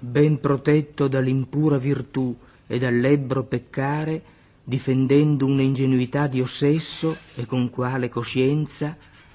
Ben 0.00 0.38
protetto 0.38 1.08
dall'impura 1.08 1.78
virtù 1.78 2.36
e 2.66 2.78
dall'ebbro 2.78 3.44
peccare, 3.44 4.22
difendendo 4.64 5.46
un'ingenuità 5.46 6.26
di 6.26 6.42
ossesso 6.42 7.20
e 7.32 7.46
con 7.46 7.70
quale 7.70 8.10
coscienza 8.10 8.94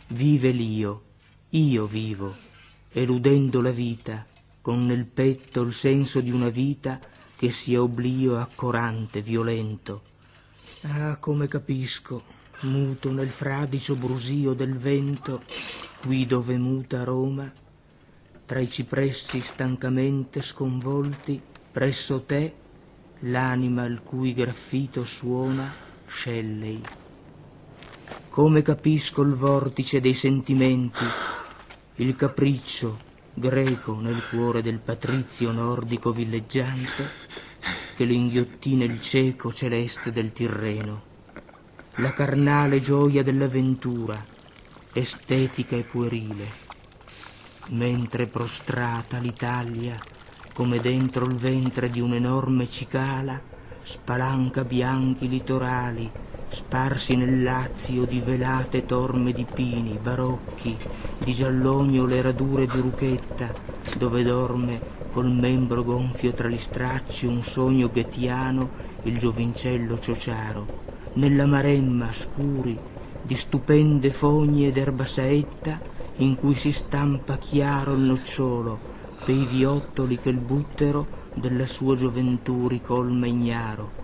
vive 0.10 0.52
l'io, 0.52 1.02
io 1.50 1.88
vivo, 1.88 2.38
eludendo 2.91 3.62
la 3.62 3.72
vita, 3.72 4.28
con 4.62 4.86
nel 4.86 5.05
petto 5.05 5.62
il 5.62 5.74
senso 5.74 6.22
di 6.22 6.32
una 6.32 6.49
vita 6.49 6.99
che 7.36 7.49
sia 7.49 7.82
oblio 7.82 8.38
accorante, 8.38 9.22
violento. 9.22 10.03
Ah, 10.82 11.18
come 11.18 11.47
capisco, 11.47 12.24
muto 12.62 13.12
nel 13.12 13.30
fradicio 13.30 13.95
brusio 13.95 14.53
del 14.53 14.78
vento, 14.78 15.43
qui 16.01 16.26
dove 16.26 16.57
muta 16.57 17.03
Roma, 17.03 17.51
tra 18.45 18.60
i 18.60 18.70
cipressi 18.70 19.41
stancamente 19.41 20.41
sconvolti, 20.41 21.41
presso 21.72 22.24
te 22.24 22.53
l'anima 23.20 23.86
il 23.86 24.01
cui 24.03 24.34
graffito 24.34 25.05
suona 25.05 25.72
scellei. 26.05 26.82
Come 28.30 28.62
capisco 28.62 29.22
il 29.22 29.34
vortice 29.34 30.01
dei 30.01 30.14
sentimenti, 30.14 31.05
il 31.95 32.16
capriccio 32.16 33.07
greco 33.39 33.99
nel 34.01 34.21
cuore 34.29 34.61
del 34.61 34.79
patrizio 34.79 35.51
nordico 35.51 36.11
villeggiante 36.11 37.09
che 37.95 38.05
lo 38.05 38.11
inghiottì 38.11 38.75
nel 38.75 39.01
cieco 39.01 39.53
celeste 39.53 40.11
del 40.11 40.33
Tirreno, 40.33 41.01
la 41.95 42.13
carnale 42.13 42.81
gioia 42.81 43.23
dell'avventura, 43.23 44.23
estetica 44.93 45.75
e 45.75 45.83
puerile, 45.83 46.47
mentre 47.69 48.27
prostrata 48.27 49.17
l'Italia 49.17 49.97
come 50.53 50.81
dentro 50.81 51.25
il 51.25 51.35
ventre 51.35 51.89
di 51.89 52.01
un'enorme 52.01 52.69
cicala, 52.69 53.39
spalanca 53.81 54.65
bianchi 54.65 55.29
litorali, 55.29 56.11
sparsi 56.50 57.16
nel 57.16 57.43
lazio 57.43 58.06
di 58.06 58.20
velate 58.20 58.86
torme 58.86 59.34
di 59.34 59.45
pini, 59.45 59.97
barocchi, 59.97 60.78
di 61.18 61.32
giallogno 61.32 62.06
le 62.06 62.22
radure 62.22 62.66
di 62.66 62.80
ruchetta, 62.80 63.54
dove 63.97 64.24
dorme 64.24 64.82
col 65.12 65.32
membro 65.32 65.84
gonfio 65.84 66.34
tra 66.34 66.47
gli 66.47 66.58
stracci 66.58 67.26
un 67.26 67.41
sogno 67.43 67.89
ghettiano 67.89 68.70
il 69.04 69.18
giovincello 69.18 69.97
ciociaro, 70.00 70.68
nella 71.14 71.45
maremma 71.45 72.12
scuri 72.12 72.78
di 73.22 73.36
stupende 73.36 74.12
fogne 74.12 74.68
ed 74.68 74.78
erba 74.78 75.06
saetta 75.06 75.80
in 76.18 76.38
cui 76.38 76.56
si 76.56 76.72
stampa 76.72 77.38
chiaro 77.38 77.93
il 77.93 78.02
nocciolo, 78.02 78.80
pei 79.24 79.45
viottoli 79.45 80.20
che 80.20 80.30
il 80.30 80.38
buttero 80.38 81.08
della 81.34 81.66
sua 81.66 81.95
gioventù 81.95 82.68
ricolma 82.68 83.28
ignaro, 83.28 83.99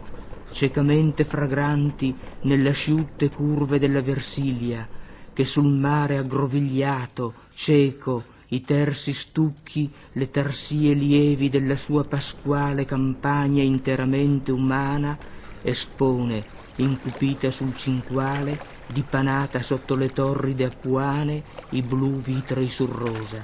ciecamente 0.52 1.24
fragranti 1.24 2.16
nelle 2.42 2.70
asciutte 2.70 3.30
curve 3.30 3.80
della 3.80 4.02
Versilia, 4.02 4.88
che 5.34 5.46
sul 5.46 5.68
mare 5.68 6.18
aggrovigliato, 6.18 7.34
cieco, 7.54 8.24
i 8.50 8.62
tersi 8.62 9.12
stucchi, 9.12 9.92
le 10.14 10.30
tarsie 10.30 10.94
lievi 10.94 11.50
della 11.50 11.76
sua 11.76 12.04
pasquale 12.04 12.86
campagna 12.86 13.64
interamente 13.64 14.52
umana, 14.52 15.18
espone, 15.62 16.44
incupita 16.76 17.52
sul 17.52 17.76
cinquale, 17.76 18.58
dipanata 18.88 19.62
sotto 19.62 19.96
le 19.96 20.14
torride 20.14 20.66
appuane, 20.66 21.44
i 21.70 21.82
blu 21.82 22.20
vitrei 22.20 22.70
sul 22.70 22.90
rosa. 22.90 23.44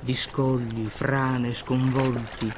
Di 0.00 0.14
scogli, 0.14 0.86
frane, 0.86 1.52
sconvolti, 1.52 2.52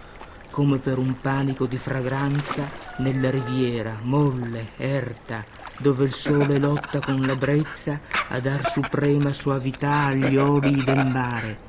come 0.51 0.79
per 0.79 0.99
un 0.99 1.15
panico 1.21 1.67
di 1.67 1.77
fragranza 1.77 2.69
nella 2.99 3.31
riviera, 3.31 3.99
molle, 4.03 4.71
erta, 4.77 5.45
dove 5.79 6.05
il 6.05 6.13
sole 6.13 6.59
lotta 6.59 7.01
con 7.01 7.21
la 7.23 7.37
brezza 7.37 8.01
a 8.29 8.41
dar 8.41 8.69
suprema 8.69 9.33
suavità 9.33 10.07
agli 10.07 10.37
oli 10.37 10.83
del 10.85 11.07
mare, 11.07 11.69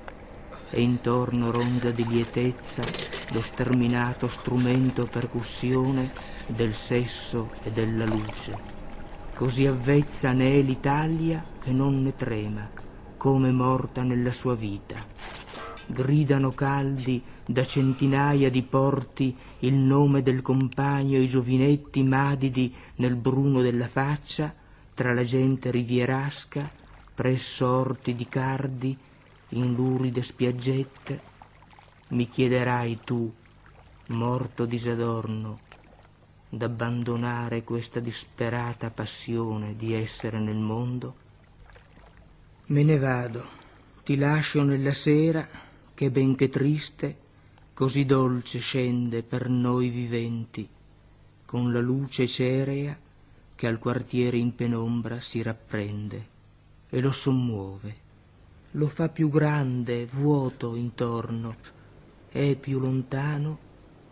e 0.70 0.82
intorno 0.82 1.52
ronza 1.52 1.92
di 1.92 2.06
lietezza 2.08 2.84
lo 3.32 3.42
sterminato 3.42 4.28
strumento 4.28 5.06
percussione 5.06 6.12
del 6.48 6.74
sesso 6.74 7.52
e 7.64 7.72
della 7.72 8.06
luce. 8.06 8.80
Così 9.36 9.66
avvezza 9.66 10.32
ne 10.32 10.60
è 10.60 10.62
l'Italia 10.62 11.44
che 11.62 11.72
non 11.72 12.02
ne 12.02 12.16
trema, 12.16 12.70
come 13.18 13.52
morta 13.52 14.02
nella 14.02 14.32
sua 14.32 14.56
vita 14.56 15.22
gridano 15.92 16.52
caldi 16.52 17.22
da 17.52 17.64
centinaia 17.64 18.50
di 18.50 18.62
porti 18.64 19.36
il 19.60 19.74
nome 19.74 20.22
del 20.22 20.42
compagno 20.42 21.18
e 21.18 21.22
i 21.22 21.28
giovinetti 21.28 22.04
madidi 22.04 22.74
nel 22.96 23.16
bruno 23.16 23.62
della 23.62 23.88
faccia, 23.88 24.54
tra 24.94 25.14
la 25.14 25.24
gente 25.24 25.72
rivierasca, 25.72 26.70
presso 27.14 27.68
orti 27.68 28.16
di 28.16 28.28
cardi, 28.28 28.98
in 29.50 29.74
luride 29.74 30.24
spiaggette, 30.24 31.22
mi 32.10 32.28
chiederai 32.28 33.00
tu, 33.04 33.32
morto 34.08 34.66
disadorno, 34.66 35.60
d'abbandonare 36.50 37.64
questa 37.64 38.00
disperata 38.00 38.92
passione 38.92 39.76
di 39.76 39.94
essere 39.94 40.40
nel 40.40 40.58
mondo? 40.58 41.16
Me 42.68 42.84
ne 42.84 42.98
vado, 42.98 43.46
ti 44.04 44.18
lascio 44.18 44.64
nella 44.64 44.94
sera 44.94 45.48
che 45.94 46.10
benché 46.10 46.50
triste, 46.50 47.21
così 47.82 48.06
dolce 48.06 48.60
scende 48.60 49.24
per 49.24 49.50
noi 49.50 49.90
viventi, 49.90 50.70
con 51.48 51.74
la 51.74 51.80
luce 51.80 52.28
cerea 52.28 52.96
che 53.56 53.66
al 53.66 53.80
quartiere 53.80 54.38
in 54.38 54.54
penombra 54.54 55.20
si 55.20 55.42
rapprende 55.42 56.28
e 56.92 57.02
lo 57.02 57.12
sommuove, 57.12 57.96
lo 58.74 58.86
fa 58.86 59.10
più 59.10 59.30
grande, 59.30 60.06
vuoto 60.06 60.76
intorno, 60.76 61.56
è 62.30 62.56
più 62.56 62.78
lontano, 62.78 63.58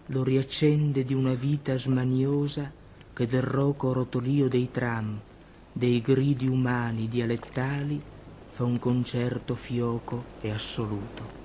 lo 0.07 0.23
riaccende 0.23 1.05
di 1.05 1.13
una 1.13 1.35
vita 1.35 1.77
smaniosa 1.77 2.71
che 3.13 3.27
del 3.27 3.43
roco 3.43 3.93
rotolio 3.93 4.47
dei 4.47 4.71
tram, 4.71 5.19
dei 5.71 6.01
gridi 6.01 6.47
umani 6.47 7.07
dialettali, 7.07 8.01
fa 8.49 8.63
un 8.63 8.79
concerto 8.79 9.53
fioco 9.53 10.23
e 10.41 10.49
assoluto. 10.49 11.38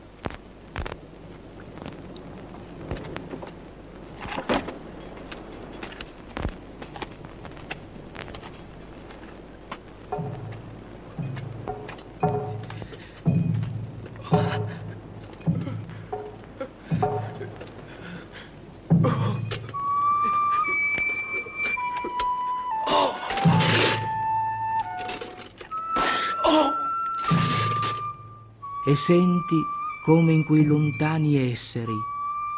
E 28.95 28.97
senti 28.97 29.67
come 30.03 30.31
in 30.31 30.45
quei 30.45 30.65
lontani 30.65 31.51
esseri 31.51 31.97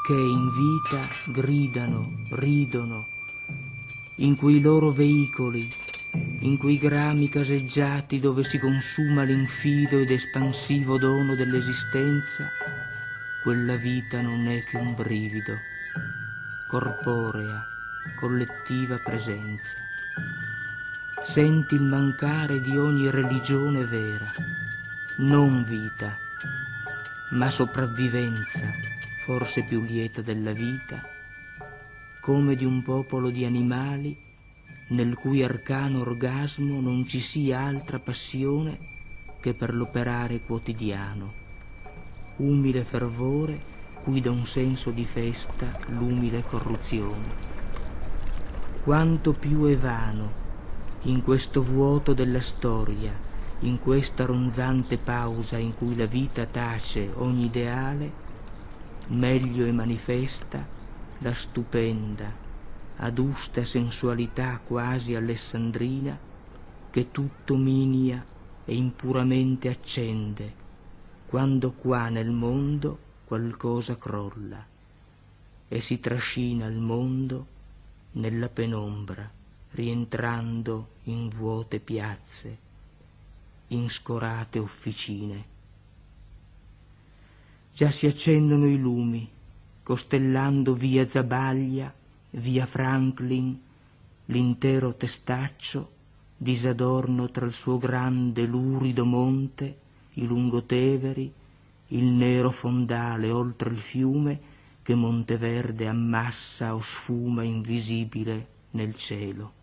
che 0.06 0.12
in 0.12 0.52
vita 0.52 1.08
gridano, 1.32 2.12
ridono, 2.32 3.06
in 4.16 4.36
quei 4.36 4.60
loro 4.60 4.90
veicoli, 4.90 5.66
in 6.40 6.58
quei 6.58 6.76
grami 6.76 7.30
caseggiati 7.30 8.20
dove 8.20 8.44
si 8.44 8.58
consuma 8.58 9.22
l'infido 9.22 9.98
ed 9.98 10.10
espansivo 10.10 10.98
dono 10.98 11.34
dell'esistenza, 11.34 12.50
quella 13.42 13.76
vita 13.76 14.20
non 14.20 14.46
è 14.46 14.62
che 14.62 14.76
un 14.76 14.94
brivido, 14.94 15.56
corporea, 16.68 17.66
collettiva 18.14 18.98
presenza. 18.98 19.78
Senti 21.22 21.76
il 21.76 21.82
mancare 21.82 22.60
di 22.60 22.76
ogni 22.76 23.08
religione 23.08 23.86
vera, 23.86 24.30
non 25.16 25.64
vita, 25.64 26.24
ma 27.30 27.50
sopravvivenza, 27.50 28.72
forse 29.24 29.64
più 29.64 29.82
lieta 29.82 30.22
della 30.22 30.52
vita, 30.52 31.02
come 32.20 32.54
di 32.54 32.64
un 32.64 32.82
popolo 32.82 33.30
di 33.30 33.44
animali 33.44 34.16
nel 34.88 35.16
cui 35.16 35.42
arcano 35.42 36.00
orgasmo 36.00 36.80
non 36.80 37.04
ci 37.04 37.18
sia 37.18 37.60
altra 37.60 37.98
passione 37.98 38.78
che 39.40 39.54
per 39.54 39.74
l'operare 39.74 40.40
quotidiano, 40.40 41.32
umile 42.36 42.84
fervore 42.84 43.74
cui 44.04 44.20
da 44.20 44.30
un 44.30 44.46
senso 44.46 44.92
di 44.92 45.04
festa 45.04 45.76
l'umile 45.88 46.44
corruzione. 46.44 47.44
Quanto 48.84 49.32
più 49.32 49.64
è 49.64 49.76
vano 49.76 50.44
in 51.02 51.22
questo 51.22 51.60
vuoto 51.60 52.14
della 52.14 52.40
storia, 52.40 53.12
in 53.60 53.78
questa 53.78 54.24
ronzante 54.26 54.98
pausa 54.98 55.56
in 55.56 55.74
cui 55.74 55.96
la 55.96 56.06
vita 56.06 56.44
tace 56.44 57.10
ogni 57.14 57.46
ideale, 57.46 58.10
meglio 59.08 59.64
è 59.66 59.70
manifesta 59.70 60.66
la 61.18 61.32
stupenda, 61.32 62.30
adusta 62.96 63.64
sensualità 63.64 64.60
quasi 64.64 65.14
alessandrina 65.14 66.18
che 66.90 67.10
tutto 67.10 67.56
minia 67.56 68.24
e 68.64 68.74
impuramente 68.74 69.68
accende, 69.68 70.52
quando 71.28 71.72
qua 71.72 72.08
nel 72.08 72.30
mondo 72.30 72.98
qualcosa 73.26 73.96
crolla 73.96 74.64
e 75.68 75.80
si 75.80 75.98
trascina 75.98 76.66
il 76.66 76.78
mondo 76.78 77.46
nella 78.12 78.48
penombra 78.48 79.28
rientrando 79.72 80.88
in 81.04 81.28
vuote 81.28 81.80
piazze, 81.80 82.65
in 83.68 83.88
scorate 83.88 84.58
officine. 84.58 85.44
Già 87.72 87.90
si 87.90 88.06
accendono 88.06 88.68
i 88.68 88.78
lumi, 88.78 89.28
costellando 89.82 90.74
via 90.74 91.06
Zabaglia, 91.08 91.92
via 92.30 92.66
Franklin, 92.66 93.60
l'intero 94.26 94.94
testaccio, 94.94 95.92
disadorno 96.36 97.30
tra 97.30 97.46
il 97.46 97.52
suo 97.52 97.78
grande 97.78 98.46
lurido 98.46 99.04
monte, 99.04 99.78
i 100.14 100.26
lungoteveri, 100.26 101.32
il 101.88 102.04
nero 102.04 102.50
fondale 102.50 103.30
oltre 103.30 103.70
il 103.70 103.78
fiume 103.78 104.40
che 104.82 104.94
Monteverde 104.94 105.88
ammassa 105.88 106.74
o 106.74 106.80
sfuma 106.80 107.42
invisibile 107.42 108.46
nel 108.70 108.94
cielo 108.94 109.55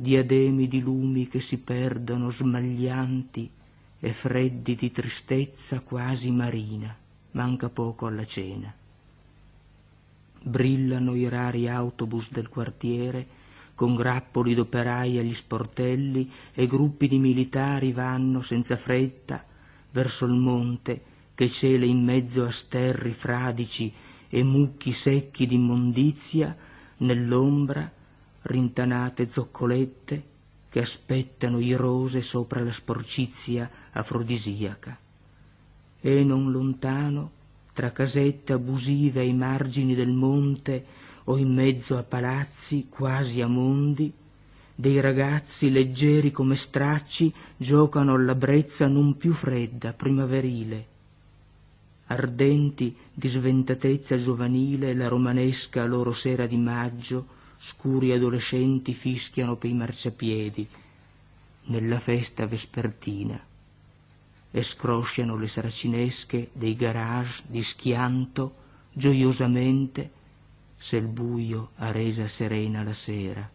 diademi 0.00 0.68
di 0.68 0.80
lumi 0.80 1.26
che 1.26 1.40
si 1.40 1.58
perdono 1.58 2.30
smaglianti 2.30 3.50
e 3.98 4.12
freddi 4.12 4.76
di 4.76 4.92
tristezza 4.92 5.80
quasi 5.80 6.30
marina, 6.30 6.96
manca 7.32 7.68
poco 7.68 8.06
alla 8.06 8.24
cena. 8.24 8.72
Brillano 10.40 11.16
i 11.16 11.28
rari 11.28 11.68
autobus 11.68 12.30
del 12.30 12.48
quartiere, 12.48 13.26
con 13.74 13.96
grappoli 13.96 14.54
d'operai 14.54 15.18
agli 15.18 15.34
sportelli 15.34 16.30
e 16.54 16.68
gruppi 16.68 17.08
di 17.08 17.18
militari 17.18 17.90
vanno 17.90 18.40
senza 18.40 18.76
fretta 18.76 19.44
verso 19.90 20.26
il 20.26 20.34
monte 20.34 21.02
che 21.34 21.48
cela 21.48 21.84
in 21.84 22.04
mezzo 22.04 22.44
a 22.44 22.52
sterri 22.52 23.10
fradici 23.10 23.92
e 24.28 24.44
mucchi 24.44 24.92
secchi 24.92 25.44
d'immondizia, 25.44 26.56
nell'ombra 26.98 27.96
rintanate 28.42 29.30
zoccolette 29.30 30.22
che 30.68 30.80
aspettano 30.80 31.58
irose 31.58 32.20
sopra 32.20 32.62
la 32.62 32.72
sporcizia 32.72 33.70
afrodisiaca. 33.92 34.96
E 36.00 36.24
non 36.24 36.50
lontano, 36.50 37.30
tra 37.72 37.90
casette 37.92 38.52
abusive 38.52 39.20
ai 39.20 39.32
margini 39.34 39.94
del 39.94 40.12
monte 40.12 40.84
o 41.24 41.36
in 41.36 41.52
mezzo 41.52 41.96
a 41.96 42.02
palazzi 42.02 42.86
quasi 42.88 43.40
a 43.40 43.46
mondi, 43.46 44.12
dei 44.74 45.00
ragazzi 45.00 45.70
leggeri 45.70 46.30
come 46.30 46.54
stracci 46.54 47.32
giocano 47.56 48.14
alla 48.14 48.34
brezza 48.34 48.86
non 48.86 49.16
più 49.16 49.32
fredda, 49.32 49.92
primaverile. 49.92 50.86
Ardenti 52.06 52.96
di 53.12 53.28
sventatezza 53.28 54.16
giovanile 54.16 54.94
la 54.94 55.08
romanesca 55.08 55.84
loro 55.84 56.12
sera 56.12 56.46
di 56.46 56.56
maggio 56.56 57.36
scuri 57.58 58.12
adolescenti 58.12 58.94
fischiano 58.94 59.56
per 59.56 59.70
i 59.70 59.74
marciapiedi 59.74 60.68
nella 61.64 61.98
festa 61.98 62.46
vespertina 62.46 63.38
e 64.50 64.62
scrosciano 64.62 65.36
le 65.36 65.48
saracinesche 65.48 66.50
dei 66.52 66.74
garage 66.74 67.42
di 67.46 67.62
schianto 67.62 68.54
gioiosamente 68.92 70.10
se 70.76 70.96
il 70.96 71.06
buio 71.06 71.70
ha 71.76 71.90
resa 71.90 72.28
serena 72.28 72.82
la 72.82 72.94
sera 72.94 73.50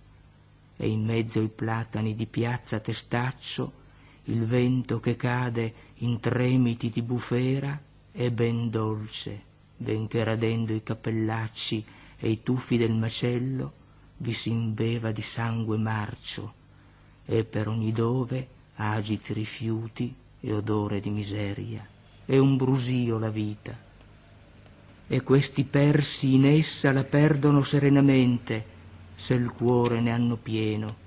e 0.76 0.88
in 0.88 1.06
mezzo 1.06 1.40
ai 1.40 1.48
platani 1.48 2.16
di 2.16 2.26
piazza 2.26 2.80
Testaccio 2.80 3.82
il 4.26 4.46
vento 4.46 5.00
che 5.00 5.16
cade 5.16 5.74
in 5.98 6.20
tremiti 6.20 6.90
di 6.90 7.02
bufera 7.02 7.80
è 8.12 8.30
ben 8.32 8.70
dolce, 8.70 9.42
benché 9.78 10.24
radendo 10.24 10.74
i 10.74 10.84
cappellacci 10.84 11.84
e 12.18 12.30
i 12.30 12.44
tuffi 12.44 12.78
del 12.78 12.94
macello, 12.94 13.74
vi 14.24 14.34
si 14.34 14.50
imbeva 14.52 15.12
di 15.12 15.22
sangue 15.22 15.78
marcio 15.78 16.54
e 17.26 17.44
per 17.44 17.68
ogni 17.68 17.92
dove 17.92 18.48
agiti 18.76 19.34
rifiuti 19.34 20.16
e 20.40 20.54
odore 20.54 21.02
di 21.02 21.10
miseria. 21.10 21.86
È 22.26 22.38
un 22.38 22.56
brusio 22.56 23.20
la 23.20 23.30
vita. 23.30 23.78
E 25.06 25.22
questi 25.22 25.66
persi 25.66 26.36
in 26.36 26.46
essa 26.46 26.94
la 26.94 27.04
perdono 27.04 27.64
serenamente 27.64 28.66
se 29.14 29.34
il 29.34 29.52
cuore 29.52 30.00
ne 30.00 30.12
hanno 30.12 30.38
pieno. 30.38 31.02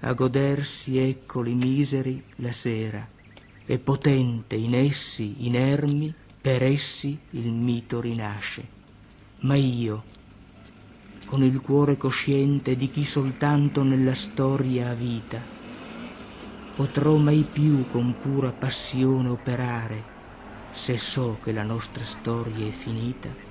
A 0.00 0.12
godersi 0.12 0.96
eccoli 0.96 1.54
miseri 1.54 2.22
la 2.36 2.52
sera 2.52 3.06
e 3.66 3.78
potente 3.78 4.54
in 4.54 4.76
essi 4.76 5.44
inermi 5.44 6.14
per 6.40 6.62
essi 6.62 7.18
il 7.30 7.50
mito 7.50 8.00
rinasce. 8.00 8.78
Ma 9.40 9.56
io, 9.56 10.18
con 11.30 11.44
il 11.44 11.60
cuore 11.60 11.96
cosciente 11.96 12.74
di 12.74 12.90
chi 12.90 13.04
soltanto 13.04 13.84
nella 13.84 14.14
storia 14.14 14.90
ha 14.90 14.94
vita. 14.94 15.38
Potrò 16.74 17.18
mai 17.18 17.44
più 17.44 17.86
con 17.86 18.18
pura 18.18 18.50
passione 18.50 19.28
operare 19.28 20.02
se 20.72 20.96
so 20.96 21.38
che 21.40 21.52
la 21.52 21.62
nostra 21.62 22.02
storia 22.02 22.66
è 22.66 22.70
finita? 22.70 23.49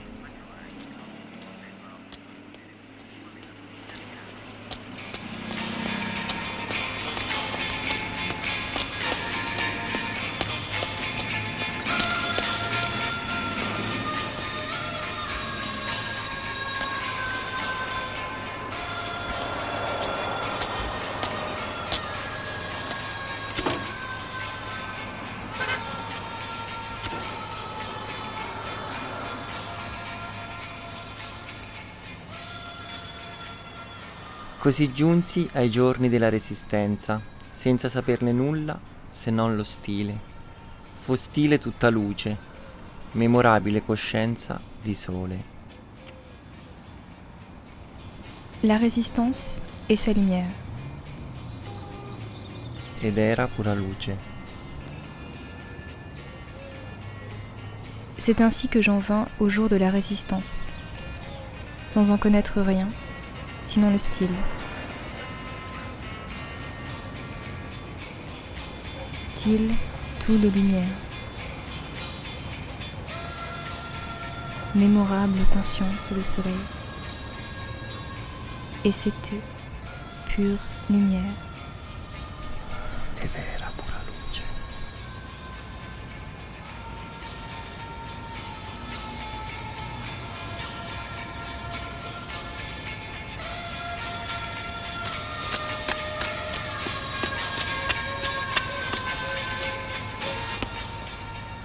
Così 34.59 34.91
giunsi 34.91 35.47
ai 35.53 35.69
giorni 35.69 36.09
della 36.09 36.27
resistenza, 36.27 37.21
senza 37.49 37.87
saperne 37.87 38.33
nulla 38.33 38.77
se 39.09 39.31
non 39.31 39.55
lo 39.55 39.63
stile. 39.63 40.19
Fu 40.99 41.15
stile 41.15 41.57
tutta 41.57 41.89
luce, 41.89 42.37
memorabile 43.13 43.81
coscienza 43.81 44.59
di 44.81 44.93
sole. 44.93 45.43
La 48.61 48.75
résistance 48.75 49.61
e 49.85 49.95
sa 49.95 50.11
lumière. 50.11 50.53
Ed 52.99 53.17
era 53.17 53.47
pura 53.47 53.73
luce. 53.73 54.13
C'est 58.17 58.41
ainsi 58.41 58.67
que 58.67 58.81
j'en 58.81 58.99
vins 58.99 59.25
au 59.39 59.47
jour 59.47 59.69
de 59.69 59.77
la 59.77 59.89
résistance. 59.89 60.67
Sans 61.87 62.11
en 62.11 62.17
connaître 62.17 62.59
rien, 62.59 62.89
sinon 63.59 63.91
le 63.91 63.97
style. 63.97 64.35
Style 69.09 69.71
tout 70.19 70.37
de 70.37 70.49
lumière. 70.49 70.95
Mémorable 74.75 75.39
conscience 75.53 76.11
le 76.15 76.23
soleil. 76.23 76.53
Et 78.85 78.91
c'était 78.91 79.41
pure 80.27 80.59
lumière. 80.89 81.48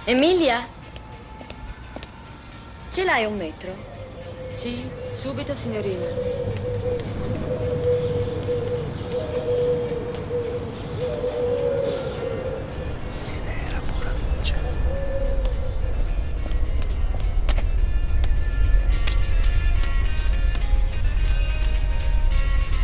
Emilia? 0.07 0.67
Ce 2.91 3.03
l'hai 3.03 3.25
un 3.25 3.35
metro? 3.37 3.71
Sì, 4.49 4.87
subito 5.13 5.55
signorina. 5.55 6.05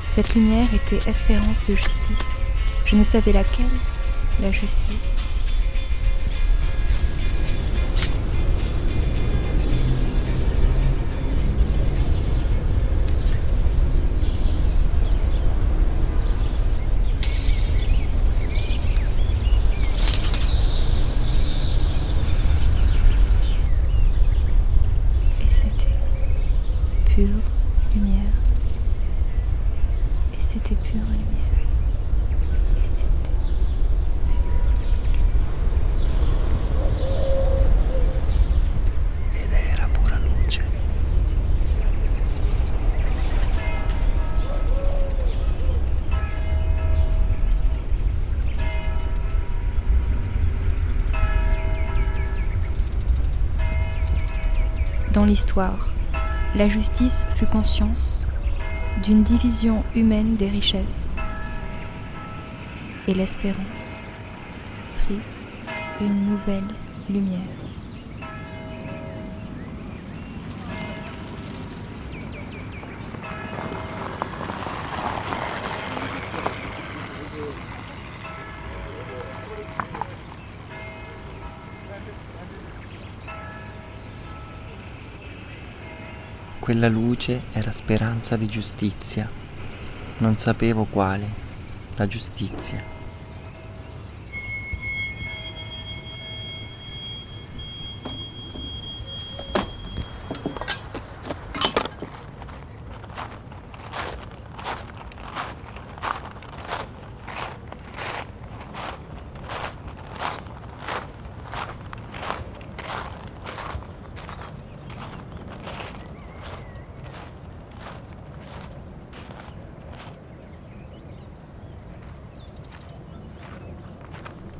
Cette 0.04 0.34
lumière 0.34 0.68
était 0.74 1.08
espérance 1.08 1.64
de 1.70 1.76
justice. 1.76 2.38
Je 2.86 2.96
ne 2.96 3.04
savais 3.04 3.32
laquelle, 3.32 3.66
la 4.42 4.52
justice. 4.52 5.21
Dans 55.22 55.28
l'histoire, 55.28 55.94
la 56.56 56.68
justice 56.68 57.28
fut 57.36 57.46
conscience 57.46 58.26
d'une 59.04 59.22
division 59.22 59.84
humaine 59.94 60.36
des 60.36 60.50
richesses 60.50 61.10
et 63.08 63.14
l'espérance 63.14 63.98
prit 64.96 65.20
une 66.02 66.26
nouvelle 66.26 66.68
lumière. 67.08 67.71
Quella 86.72 86.88
luce 86.88 87.42
era 87.52 87.70
speranza 87.74 88.38
di 88.38 88.48
giustizia. 88.48 89.30
Non 90.20 90.38
sapevo 90.38 90.86
quale, 90.86 91.28
la 91.98 92.08
giustizia. 92.08 92.91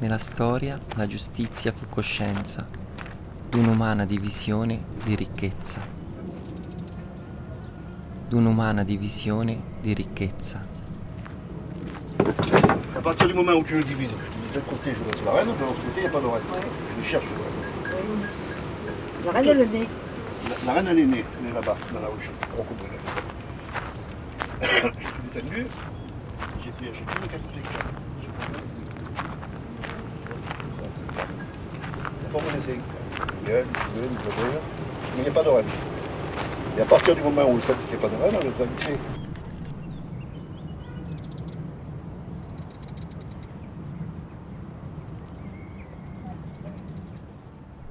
Nella 0.02 0.18
storia 0.18 0.80
la 0.96 1.06
giustizia 1.06 1.72
fu 1.72 1.86
coscienza 1.88 2.68
d'un'umana 3.50 4.04
divisione 4.04 4.86
di 5.04 5.14
ricchezza. 5.14 5.80
D'un'umana 8.28 8.84
divisione 8.84 9.62
di 9.80 9.94
ricchezza. 9.94 10.60
À 12.18 13.02
partir 13.04 13.28
du 13.28 13.36
moment 13.36 13.54
où 13.54 13.64
tu 13.64 13.76
le 13.76 13.84
divises, 13.84 14.10
d'un 14.56 14.62
côté 14.62 14.92
je 14.96 15.04
laisse 15.06 15.24
la 15.24 15.34
reine, 15.34 15.46
de 15.46 15.64
l'autre 15.64 15.84
côté 15.86 15.98
il 15.98 16.02
n'y 16.02 16.08
a 16.08 16.10
pas 16.10 16.20
de 16.20 16.26
reine. 16.26 16.42
Je 17.00 17.08
cherche. 17.08 17.26
La 19.24 19.32
reine, 19.34 19.48
elle 19.50 19.62
est 19.62 19.68
née. 19.68 19.88
La, 20.50 20.56
la 20.66 20.74
reine 20.74 20.88
elle 20.88 21.00
est 21.00 21.06
née, 21.06 21.26
elle 21.40 21.52
est 21.52 21.54
là-bas, 21.54 21.78
dans 21.94 22.00
la 22.00 22.08
ruche, 22.08 22.32
crocodile. 22.56 22.88
je 24.62 24.68
suis 24.68 25.42
descendu, 25.42 25.68
j'ai 26.64 26.72
pris 26.72 26.90
j'ai 26.92 27.04
pris 27.04 27.22
le 27.22 27.28
calculateur. 27.28 27.86
Bien, 32.64 32.76
une, 32.76 34.04
une, 34.04 34.10
deux, 34.14 34.60
mais 35.16 35.18
il 35.18 35.24
n'y 35.24 35.30
a 35.30 35.32
pas 35.32 35.44
de 35.44 35.50
reine. 35.50 35.66
Et 36.78 36.82
à 36.82 36.86
partir 36.86 37.16
du 37.16 37.22
moment 37.22 37.42
où 37.50 37.58
qu'il 37.58 37.76
n'y 37.90 37.96
a 37.96 37.98
pas 37.98 38.08
de 38.08 38.22
reine, 38.22 38.36
on 38.36 38.44
les 38.44 38.64
a 38.64 38.68
créés. 38.78 38.98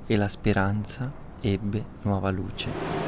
E 0.09 0.16
la 0.16 0.29
speranza 0.29 1.11
ebbe 1.43 1.83
nuova 2.05 2.31
luce. 2.31 2.99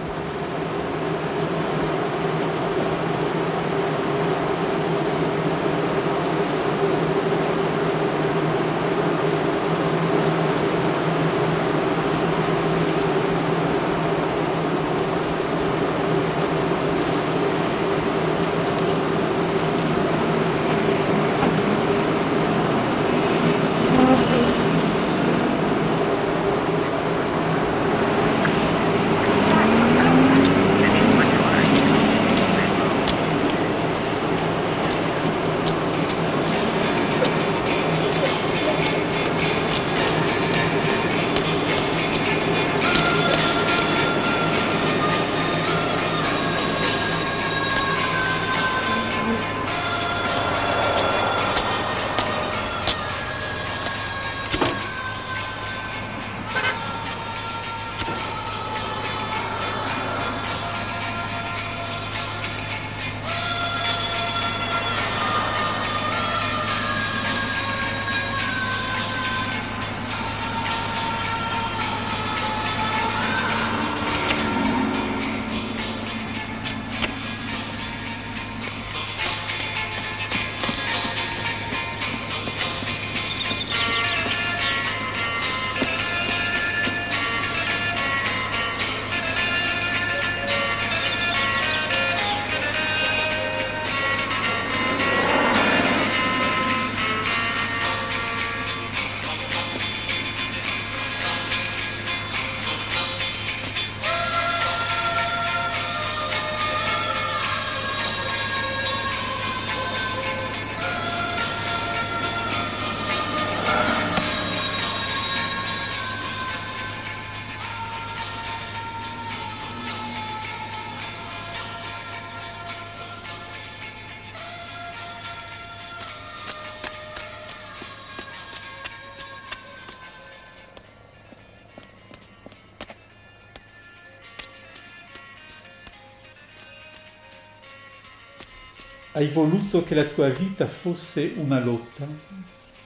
Voluto 139.29 139.85
che 139.85 139.95
la 139.95 140.05
tua 140.05 140.29
vita 140.29 140.66
fosse 140.66 141.33
una 141.37 141.61
lotta. 141.61 142.07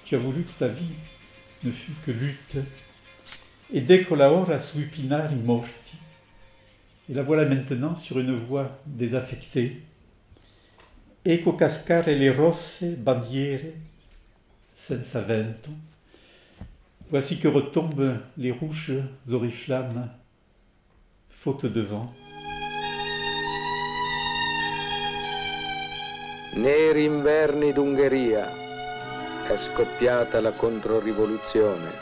Tu 0.04 0.14
as 0.14 0.18
voulu 0.18 0.44
que 0.44 0.52
ta 0.58 0.68
vie 0.68 0.96
ne 1.62 1.70
fût 1.70 1.94
que 2.04 2.12
lutte. 2.12 2.64
Ed 3.70 3.90
eccola 3.90 4.32
ora 4.32 4.58
sui 4.58 4.84
pinari 4.84 5.34
morti. 5.34 5.96
Et 7.08 7.14
la 7.14 7.22
voilà 7.22 7.44
maintenant 7.44 7.94
sur 7.94 8.18
une 8.18 8.36
voie 8.36 8.80
désaffectée. 8.84 9.82
Ecco 11.24 11.54
cascare 11.54 12.14
le 12.14 12.30
rosse 12.30 12.84
bandiere 12.84 13.74
senza 14.74 15.20
vento. 15.20 15.70
Voici 17.10 17.38
que 17.38 17.48
retombent 17.48 18.20
les 18.36 18.50
rouges 18.50 18.92
oriflammes, 19.30 20.10
faute 21.30 21.66
de 21.66 21.80
vent. 21.80 22.12
Neri 26.56 27.04
inverni 27.04 27.70
d'Ungheria, 27.70 28.50
è 29.46 29.58
scoppiata 29.58 30.40
la 30.40 30.52
controrivoluzione. 30.52 31.92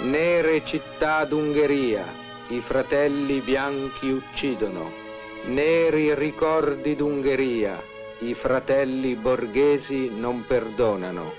Nere 0.00 0.62
città 0.66 1.24
d'Ungheria, 1.24 2.04
i 2.48 2.60
fratelli 2.60 3.40
bianchi 3.40 4.10
uccidono. 4.10 4.92
Neri 5.44 6.14
ricordi 6.14 6.94
d'Ungheria, 6.94 7.82
i 8.18 8.34
fratelli 8.34 9.14
borghesi 9.16 10.10
non 10.10 10.44
perdonano. 10.46 11.32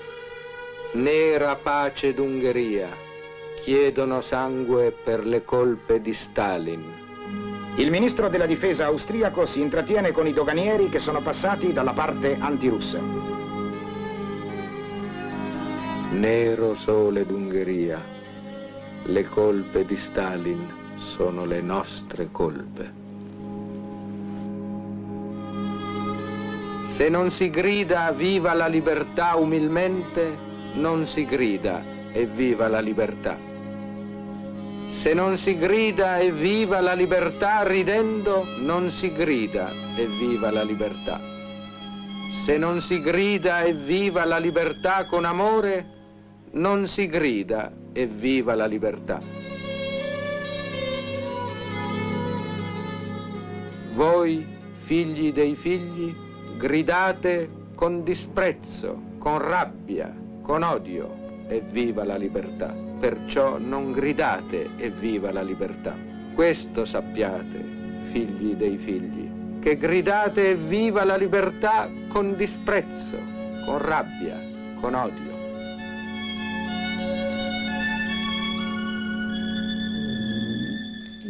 Nera 0.94 1.54
pace 1.54 2.14
d'Ungheria, 2.14 2.88
chiedono 3.60 4.22
sangue 4.22 4.90
per 4.90 5.24
le 5.24 5.44
colpe 5.44 6.00
di 6.00 6.14
Stalin. 6.14 7.03
Il 7.76 7.90
ministro 7.90 8.28
della 8.28 8.46
difesa 8.46 8.86
austriaco 8.86 9.46
si 9.46 9.60
intrattiene 9.60 10.12
con 10.12 10.28
i 10.28 10.32
doganieri 10.32 10.88
che 10.88 11.00
sono 11.00 11.20
passati 11.20 11.72
dalla 11.72 11.92
parte 11.92 12.36
antirussa. 12.38 13.00
Nero 16.10 16.76
sole 16.76 17.26
d'Ungheria, 17.26 18.00
le 19.02 19.24
colpe 19.24 19.84
di 19.84 19.96
Stalin 19.96 20.72
sono 20.98 21.44
le 21.44 21.60
nostre 21.60 22.28
colpe. 22.30 22.92
Se 26.86 27.08
non 27.08 27.32
si 27.32 27.50
grida 27.50 28.12
viva 28.12 28.54
la 28.54 28.68
libertà 28.68 29.34
umilmente, 29.34 30.38
non 30.74 31.08
si 31.08 31.24
grida 31.24 31.82
e 32.12 32.24
viva 32.26 32.68
la 32.68 32.78
libertà. 32.78 33.53
Se 35.00 35.12
non 35.12 35.36
si 35.36 35.58
grida 35.58 36.18
e 36.18 36.32
viva 36.32 36.80
la 36.80 36.94
libertà 36.94 37.62
ridendo, 37.62 38.44
non 38.60 38.90
si 38.90 39.12
grida 39.12 39.70
e 39.96 40.06
viva 40.06 40.50
la 40.50 40.62
libertà. 40.62 41.20
Se 42.42 42.56
non 42.56 42.80
si 42.80 43.00
grida 43.00 43.62
e 43.62 43.74
viva 43.74 44.24
la 44.24 44.38
libertà 44.38 45.04
con 45.04 45.26
amore, 45.26 45.86
non 46.52 46.88
si 46.88 47.06
grida 47.06 47.70
e 47.92 48.06
viva 48.06 48.54
la 48.54 48.66
libertà. 48.66 49.20
Voi, 53.92 54.46
figli 54.72 55.32
dei 55.32 55.54
figli, 55.54 56.14
gridate 56.56 57.50
con 57.74 58.02
disprezzo, 58.04 59.00
con 59.18 59.38
rabbia, 59.38 60.14
con 60.40 60.62
odio 60.62 61.23
e 61.48 61.62
viva 61.70 62.04
la 62.04 62.16
libertà. 62.16 62.74
Perciò 63.00 63.58
non 63.58 63.92
gridate 63.92 64.70
e 64.76 64.90
viva 64.90 65.32
la 65.32 65.42
libertà. 65.42 65.96
Questo 66.34 66.84
sappiate, 66.84 67.64
figli 68.10 68.54
dei 68.54 68.78
figli, 68.78 69.58
che 69.60 69.76
gridate 69.76 70.50
e 70.50 70.54
viva 70.56 71.04
la 71.04 71.16
libertà 71.16 71.88
con 72.08 72.36
disprezzo, 72.36 73.16
con 73.64 73.78
rabbia, 73.78 74.40
con 74.80 74.94
odio. 74.94 75.32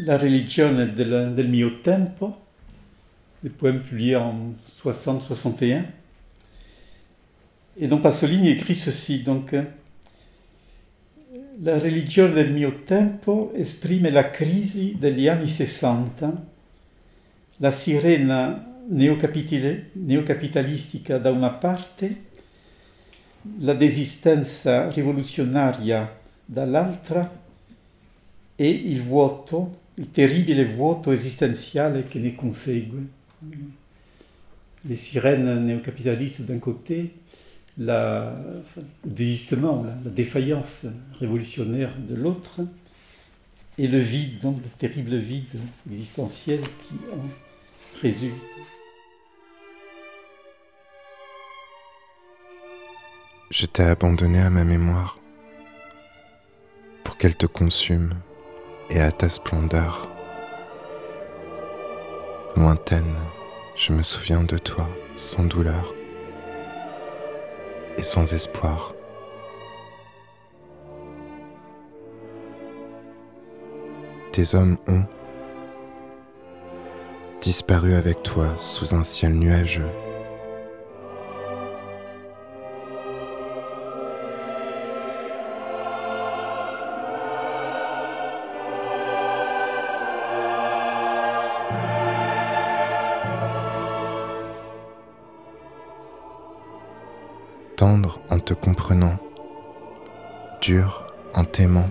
La 0.05 0.17
religione 0.19 0.93
del, 0.93 1.33
del 1.35 1.49
mio 1.49 1.79
tempo, 1.81 2.43
des 3.45 3.51
poèmes 3.51 3.81
publiés 3.81 4.17
en 4.17 4.55
60-61. 4.83 5.85
Et 7.77 7.89
donc 7.89 8.03
Pasolini 8.03 8.49
écrit 8.49 8.75
ceci, 8.75 9.23
donc 9.23 9.55
la 11.61 11.79
religione 11.79 12.33
del 12.33 12.51
mio 12.53 12.83
tempo 12.83 13.53
esprime 13.55 14.11
la 14.11 14.31
crisi 14.31 14.97
degli 14.99 15.29
anni 15.29 15.47
60, 15.47 16.47
la 17.59 17.71
sirena 17.71 18.73
neocapitalistica 18.87 21.19
da 21.19 21.31
una 21.31 21.51
parte, 21.51 22.23
la 23.59 23.75
desistenza 23.75 24.91
rivoluzionaria 24.91 26.19
dall'altra 26.45 27.43
e 28.57 28.69
il 28.69 29.01
vuoto, 29.03 29.83
il 29.95 30.11
terribile 30.11 30.65
vuoto 30.65 31.13
esistenziale 31.13 32.09
che 32.09 32.19
ne 32.19 32.35
consegue. 32.35 33.07
Les 34.87 34.97
sirènes 34.97 35.61
néocapitalistes 35.61 36.45
d'un 36.45 36.59
côté, 36.59 37.11
le 37.79 38.31
désistement, 39.05 39.83
la, 39.83 39.91
la 40.05 40.11
défaillance 40.11 40.87
révolutionnaire 41.19 41.95
de 41.99 42.15
l'autre, 42.15 42.61
et 43.79 43.89
le 43.89 43.99
vide, 43.99 44.41
donc 44.41 44.63
le 44.63 44.69
terrible 44.71 45.17
vide 45.17 45.59
existentiel 45.91 46.61
qui 46.61 46.95
en 47.13 48.01
résulte. 48.01 48.35
Je 53.51 53.67
t'ai 53.67 53.83
abandonné 53.83 54.41
à 54.41 54.51
ma 54.51 54.65
mémoire 54.65 55.19
pour 57.03 57.17
qu'elle 57.17 57.37
te 57.37 57.47
consume 57.47 58.15
et 58.91 59.01
à 59.01 59.13
ta 59.13 59.29
splendeur. 59.29 60.09
Lointaine, 62.57 63.17
je 63.77 63.93
me 63.93 64.03
souviens 64.03 64.43
de 64.45 64.59
toi 64.59 64.89
sans 65.17 65.45
douleur 65.45 65.95
et 67.99 68.03
sans 68.03 68.33
espoir. 68.33 68.95
Tes 74.33 74.55
hommes 74.57 74.79
ont 74.89 75.05
disparu 77.41 77.95
avec 77.95 78.23
toi 78.23 78.47
sous 78.59 78.95
un 78.95 79.05
ciel 79.05 79.35
nuageux. 79.35 79.91
Dur 100.65 101.07
en 101.35 101.45
t'aimant. 101.45 101.91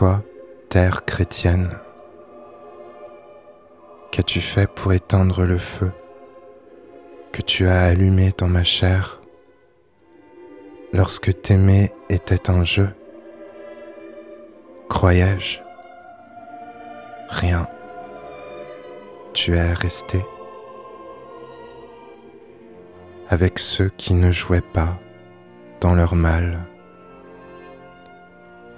Toi, 0.00 0.22
terre 0.70 1.04
chrétienne, 1.04 1.76
qu'as-tu 4.10 4.40
fait 4.40 4.66
pour 4.66 4.94
éteindre 4.94 5.44
le 5.44 5.58
feu 5.58 5.92
que 7.32 7.42
tu 7.42 7.66
as 7.66 7.82
allumé 7.82 8.32
dans 8.38 8.48
ma 8.48 8.64
chair 8.64 9.20
lorsque 10.94 11.42
t'aimer 11.42 11.92
était 12.08 12.48
un 12.48 12.64
jeu? 12.64 12.88
Croyais-je? 14.88 15.58
Rien. 17.28 17.68
Tu 19.34 19.54
es 19.54 19.74
resté. 19.74 20.24
Avec 23.28 23.58
ceux 23.58 23.90
qui 23.98 24.14
ne 24.14 24.32
jouaient 24.32 24.62
pas 24.62 24.98
dans 25.82 25.92
leur 25.92 26.14
mal 26.14 26.69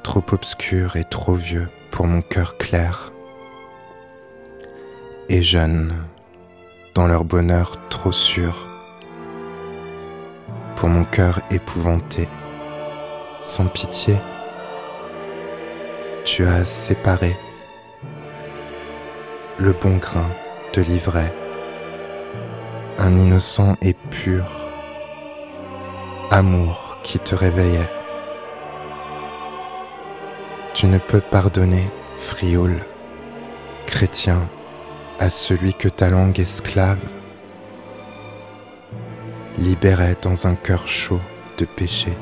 trop 0.03 0.25
obscur 0.33 0.97
et 0.97 1.05
trop 1.05 1.35
vieux 1.35 1.69
pour 1.91 2.07
mon 2.07 2.23
cœur 2.23 2.57
clair, 2.57 3.13
et 5.29 5.43
jeune 5.43 5.95
dans 6.95 7.07
leur 7.07 7.25
bonheur 7.25 7.77
trop 7.89 8.13
sûr. 8.13 8.67
Pour 10.77 10.89
mon 10.89 11.05
cœur 11.05 11.41
épouvanté, 11.51 12.29
sans 13.41 13.67
pitié, 13.67 14.17
tu 16.25 16.45
as 16.45 16.65
séparé 16.65 17.37
le 19.59 19.73
bon 19.73 19.99
grain 19.99 20.29
de 20.75 20.83
l'ivraie, 20.83 21.33
un 22.99 23.15
innocent 23.17 23.77
et 23.81 23.95
pur 24.11 24.45
amour 26.33 26.97
qui 27.03 27.19
te 27.19 27.35
réveillait. 27.35 28.02
Tu 30.75 30.87
ne 30.87 30.99
peux 30.99 31.20
pardonner, 31.20 31.89
frioul, 32.18 32.79
chrétien, 33.87 34.49
à 35.18 35.29
celui 35.29 35.75
que 35.75 35.89
ta 35.89 36.09
langue 36.09 36.41
esclave 36.41 36.99
libérait 39.59 40.16
dans 40.23 40.47
un 40.47 40.55
cœur 40.55 40.89
chaud 40.89 41.20
de 41.59 41.66
péché. 41.66 42.16